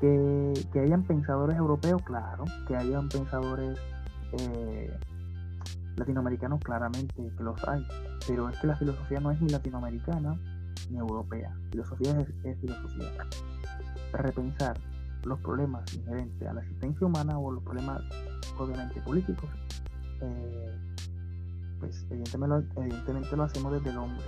[0.00, 3.76] Que, que, hayan pensadores europeos, claro, que hayan pensadores
[4.38, 4.96] eh,
[5.96, 7.84] latinoamericanos, claramente que los hay,
[8.28, 10.38] pero es que la filosofía no es ni latinoamericana
[10.90, 13.26] ni europea, filosofía es, es filosofía.
[14.12, 14.78] Repensar
[15.24, 18.00] los problemas inherentes a la existencia humana o los problemas
[18.56, 19.50] obviamente políticos,
[20.20, 20.87] eh,
[21.78, 24.24] pues evidentemente, evidentemente, lo hacemos desde el hombre,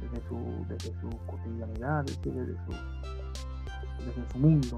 [0.00, 2.72] desde su, desde su cotidianidad, desde, su,
[4.04, 4.76] desde su mundo,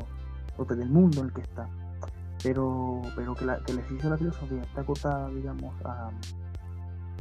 [0.56, 1.68] o desde el mundo en el que está.
[2.42, 6.10] Pero, pero que, la, que el ejercicio de la filosofía está acotada, digamos, a,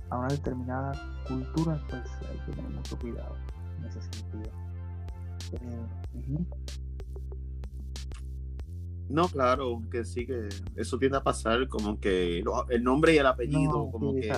[0.09, 0.93] a una determinada
[1.27, 3.35] cultura, pues hay que tener mucho cuidado
[3.79, 4.51] en ese sentido.
[5.51, 5.88] Eh,
[9.09, 13.25] no, claro, que sí, que eso tiende a pasar como que el nombre y el
[13.25, 14.31] apellido, como que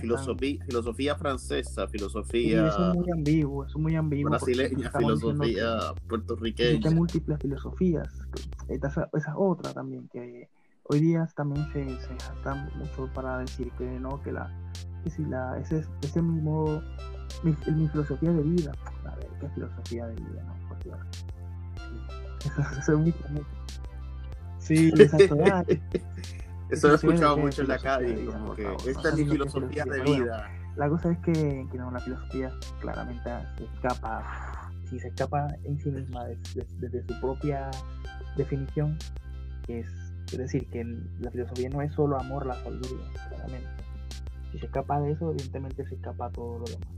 [0.00, 2.66] filosofía, filosofía francesa, filosofía...
[2.66, 4.30] eso es muy ambiguo, eso es muy ambiguo.
[4.30, 6.70] Brasileña, filosofía puertorriqueña.
[6.70, 8.08] Existen múltiples filosofías.
[8.68, 10.48] Esa, esa otra también, que
[10.84, 12.14] hoy día también se, se
[12.76, 14.52] mucho para decir que no, que la...
[15.04, 16.82] Que si la ese, ese mismo...
[17.44, 18.72] Mi, mi filosofía de vida.
[19.04, 20.42] A ver, ¿qué filosofía de vida?
[20.44, 20.90] No, porque,
[22.44, 23.12] eso, eso es muy
[24.68, 25.38] Sí, exacto.
[26.70, 30.02] Eso lo he escuchado mucho en la calle, como que esta es mi filosofía de
[30.02, 30.50] vida.
[30.76, 35.80] La cosa es que, que no, la filosofía claramente se escapa, si se escapa en
[35.80, 37.70] sí misma desde, su propia
[38.36, 38.98] definición,
[39.66, 39.86] es,
[40.30, 40.84] es decir, que
[41.20, 43.68] la filosofía no es solo amor, la sabiduría, claramente.
[44.52, 46.88] Si se escapa de eso, evidentemente se escapa todo lo demás.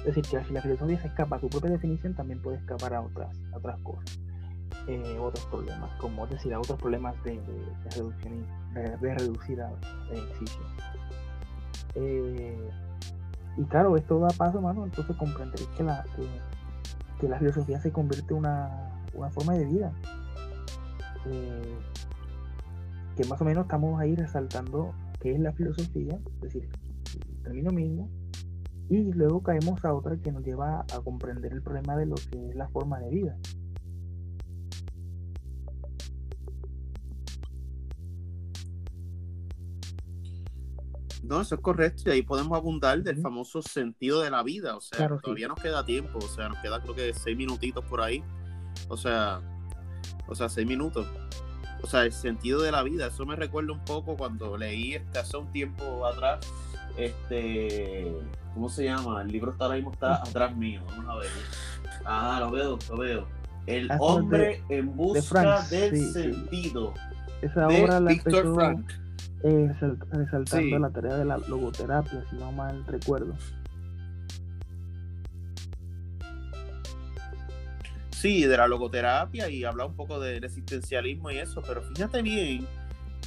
[0.00, 2.94] Es decir, que si la filosofía se escapa a su propia definición, también puede escapar
[2.94, 4.18] a otras, a otras cosas.
[4.86, 9.62] Eh, otros problemas, como decir, otros problemas de, de, reducción, de, de reducir
[10.10, 10.62] ejercicio.
[11.94, 12.70] Eh,
[13.56, 16.04] y claro, esto da paso, mano, entonces comprenderéis que la,
[17.20, 19.92] que, la filosofía se convierte en una, una forma de vida.
[21.26, 21.78] Eh,
[23.16, 26.68] que más o menos estamos ahí resaltando qué es la filosofía, es decir,
[27.14, 28.08] el término mismo,
[28.88, 32.50] y luego caemos a otra que nos lleva a comprender el problema de lo que
[32.50, 33.36] es la forma de vida.
[41.28, 42.02] No, eso es correcto.
[42.06, 44.76] Y ahí podemos abundar del famoso sentido de la vida.
[44.76, 46.18] O sea, todavía nos queda tiempo.
[46.18, 48.24] O sea, nos queda creo que seis minutitos por ahí.
[48.88, 49.40] O sea,
[50.26, 51.06] O sea, seis minutos.
[51.82, 53.08] O sea, el sentido de la vida.
[53.08, 56.40] Eso me recuerda un poco cuando leí este hace un tiempo atrás.
[56.96, 58.10] Este.
[58.54, 59.20] ¿Cómo se llama?
[59.20, 60.80] El libro está ahora mismo está atrás mío.
[60.86, 61.30] Vamos a ver.
[62.06, 63.28] Ah, lo veo, lo veo.
[63.66, 66.94] El hombre en busca del sentido.
[67.42, 68.90] Esa obra la Víctor Frank.
[69.42, 73.34] Resaltando la tarea de la logoterapia, si no mal recuerdo.
[78.10, 82.66] Sí, de la logoterapia y habla un poco del existencialismo y eso, pero fíjate bien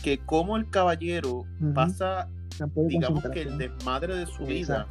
[0.03, 2.27] que como el caballero pasa,
[2.75, 4.87] digamos que el desmadre de su vida,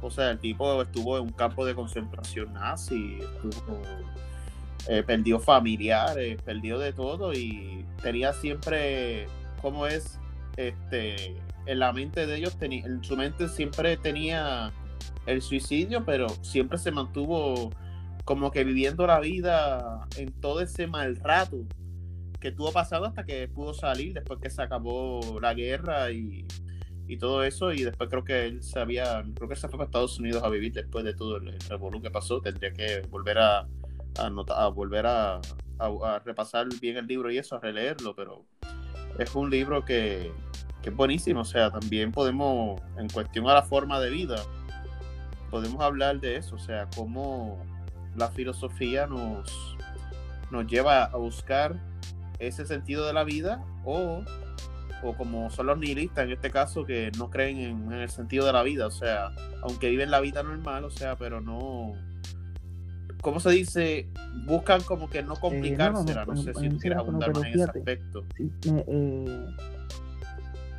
[0.00, 3.18] o sea, el tipo estuvo en un campo de concentración nazi,
[4.88, 9.26] eh, perdió familiares, perdió de todo y tenía siempre,
[9.60, 10.18] ¿cómo es?
[10.56, 11.36] Este,
[11.66, 14.72] en la mente de ellos, en su mente siempre tenía
[15.26, 17.70] el suicidio, pero siempre se mantuvo
[18.24, 21.64] como que viviendo la vida en todo ese mal rato
[22.40, 26.46] que tuvo pasado hasta que pudo salir después que se acabó la guerra y,
[27.20, 27.74] todo eso.
[27.74, 30.48] Y después creo que él se había creo que se fue a Estados Unidos a
[30.48, 32.40] vivir después de todo el revolú que pasó.
[32.40, 33.68] Tendría que volver a
[34.18, 35.40] a, volver a,
[36.24, 38.44] repasar bien el libro y eso a releerlo pero
[39.18, 40.32] es un libro que,
[40.82, 44.36] que es buenísimo o sea también podemos en cuestión a la forma de vida
[45.50, 47.62] podemos hablar de eso o sea cómo
[48.16, 49.76] la filosofía nos,
[50.50, 51.76] nos lleva a buscar
[52.38, 54.22] ese sentido de la vida o,
[55.02, 58.52] o como son los nihilistas en este caso que no creen en, el sentido de
[58.52, 59.30] la vida, o sea,
[59.62, 61.92] aunque viven la vida normal, o sea, pero no,
[63.22, 64.08] ¿cómo se dice?
[64.46, 68.24] Buscan como que no complicársela, no, sé si tú quieres abundar más en ese aspecto.
[68.38, 69.46] Eh,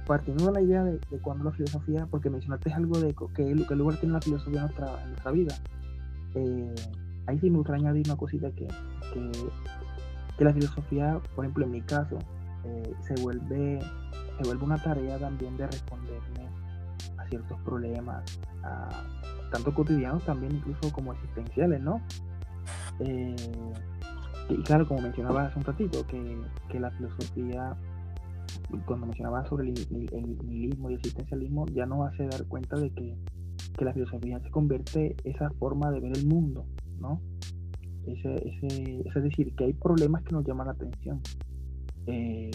[0.06, 3.98] partiendo de la idea de, cuando la filosofía, porque mencionaste algo de que, que lugar
[3.98, 5.56] tiene la filosofía en nuestra, en nuestra vida.
[6.36, 6.76] Eh,
[7.26, 8.68] ahí sí me gustaría añadir una cosita que,
[9.14, 12.20] que, la filosofía, por ejemplo, en mi caso,
[12.66, 13.80] eh, se, vuelve,
[14.38, 16.50] se vuelve una tarea también de responderme
[17.18, 18.24] a ciertos problemas,
[19.54, 22.02] tanto cotidianos también incluso como existenciales, ¿no?
[23.00, 23.36] Eh,
[24.50, 26.38] y claro, como mencionaba hace un ratito, que,
[26.70, 27.76] que la filosofía,
[28.86, 29.74] cuando mencionaba sobre el,
[30.46, 33.16] nihilismo y el existencialismo, ya no hace dar cuenta de que,
[33.78, 36.66] que la filosofía se convierte esa forma de ver el mundo,
[37.00, 37.22] ¿no?
[38.06, 41.22] Ese, ese, es decir, que hay problemas que nos llaman la atención.
[42.06, 42.52] Eh,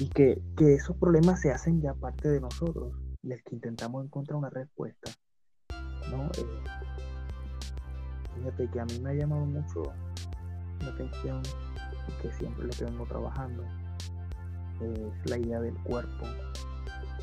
[0.00, 4.50] y que, esos problemas se hacen ya parte de nosotros, les que intentamos encontrar una
[4.50, 5.10] respuesta.
[6.10, 6.26] ¿no?
[6.26, 6.87] Eh,
[8.38, 9.82] fíjate que a mí me ha llamado mucho
[10.80, 11.42] la atención
[12.22, 13.62] que siempre lo que vengo trabajando
[14.80, 16.24] es la idea del cuerpo,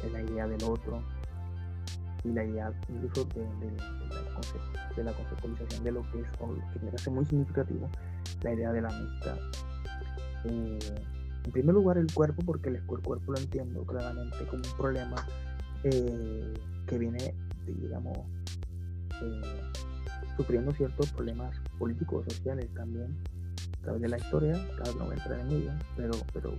[0.03, 1.01] es la idea del otro,
[2.23, 7.09] y la idea incluso de, la, conceptualización de lo que es, o que me hace
[7.09, 7.89] muy significativo,
[8.41, 9.37] la idea de la amistad.
[10.45, 10.79] Eh,
[11.45, 15.15] en primer lugar, el cuerpo, porque el, cuerpo lo entiendo claramente como un problema
[15.83, 16.53] eh,
[16.87, 17.35] que viene,
[17.65, 18.17] digamos,
[19.21, 19.41] eh,
[20.37, 23.15] sufriendo ciertos problemas políticos, sociales también,
[23.79, 26.53] a través de la historia, claro, no voy a en ello, pero, pero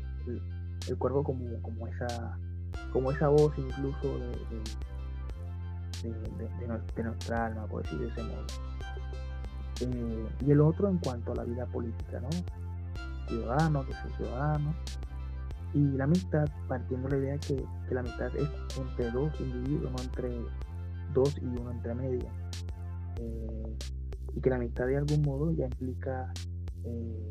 [0.89, 2.39] el, cuerpo como, como, esa,
[2.93, 4.63] como esa voz incluso de
[6.03, 8.47] de, nuestra alma, por decir de ese modo.
[9.81, 12.29] Eh, y el otro en cuanto a la vida política, ¿no?
[13.29, 14.75] Ciudadano, que soy ciudadano.
[15.75, 18.49] Y la amistad, partiendo de la idea que, que la amistad es
[18.79, 20.41] entre dos individuos, no entre
[21.13, 22.31] dos y uno entre media.
[23.21, 23.77] Eh,
[24.35, 26.33] y que la amistad de algún modo ya implica
[26.85, 27.29] eh,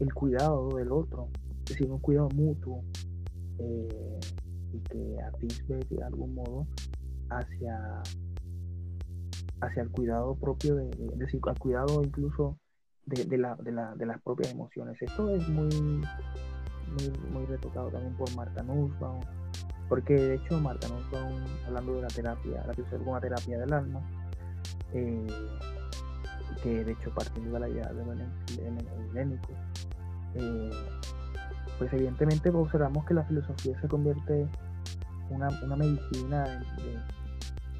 [0.00, 1.28] el cuidado del otro,
[1.60, 2.82] es decir, un cuidado mutuo
[4.74, 6.66] y que atisbe de algún modo
[7.30, 8.02] hacia,
[9.60, 12.58] hacia el cuidado propio, de, decir, al cuidado incluso
[13.06, 15.00] de, la, la, las propias emociones.
[15.00, 15.70] Esto es muy,
[17.46, 19.20] retocado también por Marta Nussbaum,
[19.88, 24.00] porque de hecho Marta Nussbaum, hablando de la terapia, la que una terapia del alma,
[24.94, 25.26] eh,
[26.62, 28.28] que de hecho partiendo de la idea del
[29.10, 29.52] helénico,
[30.34, 30.70] eh,
[31.78, 34.48] pues evidentemente observamos que la filosofía se convierte
[35.30, 36.62] una, una medicina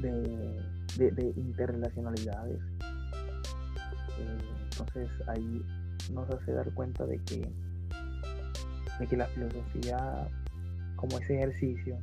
[0.01, 2.61] de, de, interrelacionalidades.
[4.19, 4.39] Eh,
[4.71, 5.65] entonces ahí
[6.13, 7.49] nos hace dar cuenta de que,
[8.99, 10.29] de que la filosofía,
[10.97, 11.99] como ese ejercicio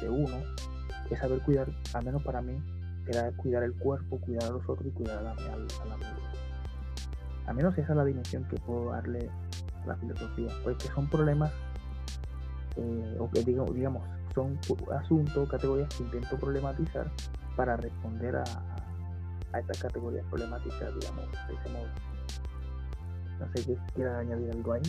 [0.00, 0.36] de uno,
[1.10, 2.56] es saber cuidar, al menos para mí,
[3.06, 5.96] era cuidar el cuerpo, cuidar a los otros y cuidar a la, a la,
[7.46, 9.30] a menos esa es la dimensión que puedo darle
[9.84, 11.52] a la filosofía, pues que son problemas,
[12.76, 14.02] eh, o que digo, digamos,
[14.34, 14.58] son
[14.98, 17.10] asuntos, categorías que intento problematizar
[17.56, 18.44] para responder a,
[19.52, 21.88] a estas categorías problemáticas, digamos, de ese modo.
[23.38, 24.82] No sé si quiera añadir algo ahí.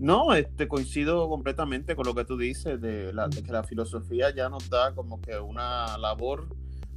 [0.00, 4.48] No, este, coincido completamente con lo que tú dices de, la, que la filosofía ya
[4.48, 6.48] nos da como que una labor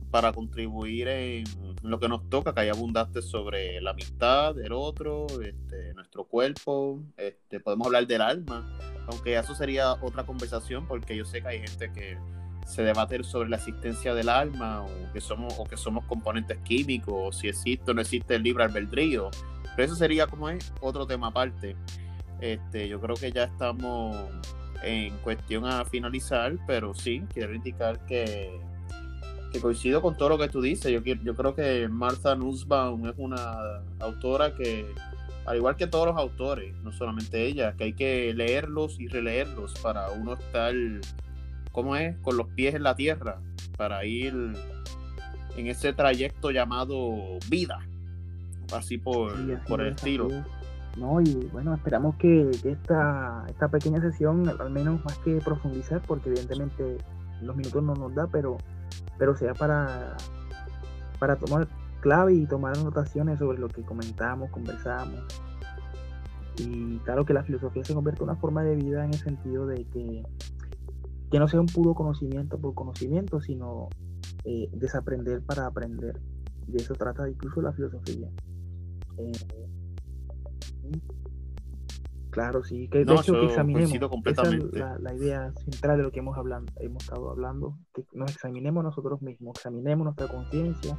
[0.10, 1.44] para contribuir en
[1.82, 7.02] lo que nos toca, que hay abundaste sobre la amistad del otro, este, nuestro cuerpo,
[7.18, 8.78] este, podemos hablar del alma,
[9.08, 12.18] aunque eso sería otra conversación porque yo sé que hay gente que
[12.66, 17.14] se debate sobre la existencia del alma o que somos o que somos componentes químicos
[17.18, 19.30] o si existe o no existe el libre albedrío,
[19.76, 21.76] pero eso sería como es otro tema aparte.
[22.42, 24.16] Este, yo creo que ya estamos
[24.84, 28.60] en cuestión a finalizar, pero sí, quiero indicar que,
[29.52, 30.92] que coincido con todo lo que tú dices.
[30.92, 34.86] Yo, yo creo que Martha Nussbaum es una autora que,
[35.46, 39.74] al igual que todos los autores, no solamente ella, que hay que leerlos y releerlos
[39.80, 40.74] para uno estar,
[41.72, 43.40] ¿cómo es?, con los pies en la tierra,
[43.78, 44.34] para ir
[45.56, 47.80] en ese trayecto llamado vida,
[48.74, 50.30] así por, Sí, por el es, estilo.
[50.30, 50.44] es.
[50.98, 56.30] No, y bueno, esperamos que, esta, esta pequeña sesión, al menos más que profundizar, porque
[56.30, 56.98] evidentemente
[57.42, 58.58] los minutos no nos da, pero,
[59.18, 60.16] pero sea para,
[61.20, 61.68] para tomar
[62.02, 65.20] clave y tomar anotaciones sobre lo que comentamos, conversamos.
[66.58, 69.66] Y claro que la filosofía se convierte en una forma de vida en el sentido
[69.66, 70.24] de que,
[71.32, 73.90] que no sea un puro conocimiento por conocimiento, sino
[74.44, 76.20] eh, desaprender para aprender.
[76.68, 78.30] De eso trata incluso la filosofía.
[79.18, 79.32] Eh,
[82.30, 83.92] Claro, sí, que de No, hecho que examinemos,
[84.26, 88.04] esa es la, la idea central de lo que hemos, hablan- hemos estado hablando, que
[88.14, 90.98] nos examinemos nosotros mismos, examinemos nuestra conciencia.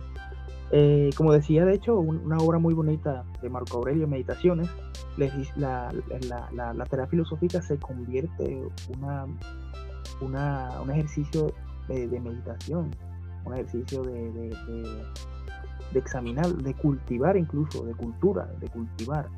[0.71, 4.69] Eh, como decía, de hecho, un- una obra muy bonita de Marco Aurelio, Meditaciones,
[5.17, 5.93] les la,
[6.29, 9.27] la, la, la terapia filosófica se convierte en una,
[10.21, 11.53] una, un ejercicio
[11.89, 12.91] de, de meditación,
[13.45, 15.05] un ejercicio de, de, de-
[15.93, 19.29] de examinar, de cultivar incluso, de cultura, de cultivar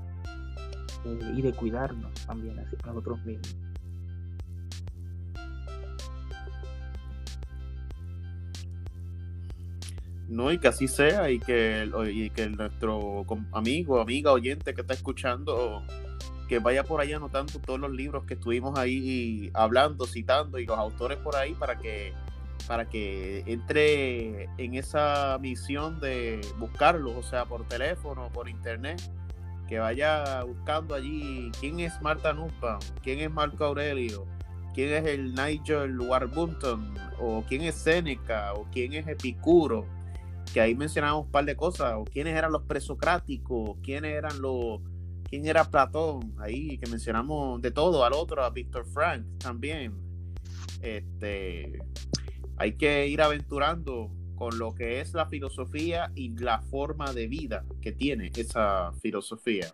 [1.06, 3.56] eh, y de cuidarnos también así nosotros mismos.
[10.28, 14.92] No, y que así sea, y que, y que nuestro amigo, amiga, oyente que está
[14.94, 15.84] escuchando,
[16.48, 20.76] que vaya por ahí anotando todos los libros que estuvimos ahí hablando, citando, y los
[20.76, 22.12] autores por ahí para que,
[22.66, 29.00] para que entre en esa misión de buscarlos, o sea, por teléfono, por internet,
[29.68, 34.26] que vaya buscando allí quién es Marta Nussbaum, quién es Marco Aurelio,
[34.74, 39.86] quién es el Nigel Warburton, o quién es Séneca, o quién es Epicuro,
[40.52, 44.80] que ahí mencionamos un par de cosas, o quiénes eran los presocráticos, quiénes eran los,
[45.28, 49.94] quién era Platón, ahí que mencionamos de todo, al otro, a Víctor Frank también.
[50.80, 51.78] Este,
[52.56, 57.64] hay que ir aventurando con lo que es la filosofía y la forma de vida
[57.80, 59.66] que tiene esa filosofía.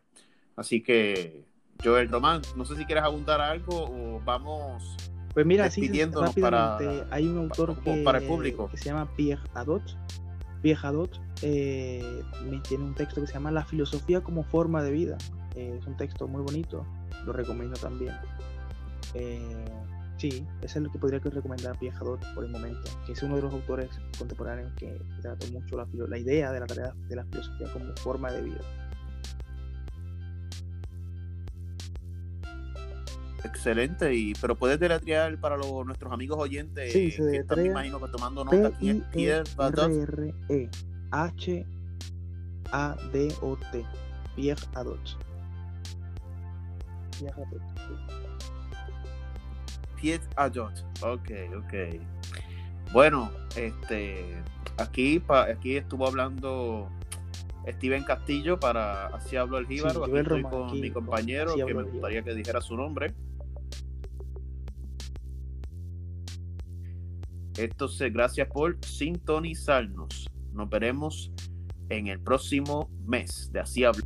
[0.57, 1.45] Así que,
[1.85, 4.97] Joel Román, no sé si quieres abundar algo o vamos
[5.35, 8.69] Pues mira, sí, Despidiéndonos rápidamente, para- hay un autor como que, para el público.
[8.71, 9.83] que se llama Pierre Hadot.
[10.63, 12.23] Pierre Hadot eh,
[12.69, 15.19] tiene un texto que se llama La filosofía como forma de vida.
[15.57, 16.87] Eh, es un texto muy bonito,
[17.27, 18.15] lo recomiendo también.
[19.15, 19.65] Eh,
[20.23, 23.43] sí, ese es lo que podría recomendar Hadot por el momento, que es uno de
[23.43, 27.93] los autores contemporáneos que trató mucho la, idea de la tarea de la filosofía como
[27.97, 28.61] forma de vida.
[33.43, 37.71] Excelente, y pero puedes deletrear para los, nuestros amigos oyentes Sí, se que están, me
[37.71, 39.45] imagino que tomando nota aquí es Pierre.
[39.57, 40.71] P-I-E-R-R-E
[41.11, 41.67] H
[42.71, 43.85] A D O T
[44.37, 45.19] Pierre Hadot.
[47.19, 47.43] Pierre
[50.03, 50.21] Hadot.
[50.21, 50.85] Pierre Hadot.
[51.03, 52.93] Ok, ok.
[52.93, 54.43] Bueno, este
[54.79, 56.89] aquí pa- aquí estuvo hablando
[57.67, 60.05] Steven Castillo para así hablo el jíbaro.
[60.05, 63.15] Sí, aquí estoy Román, con aquí mi compañero que me gustaría que dijera su nombre.
[67.59, 70.29] Entonces, gracias por sintonizarnos.
[70.53, 71.31] Nos veremos
[71.91, 74.05] en el próximo mes de Así Hablo.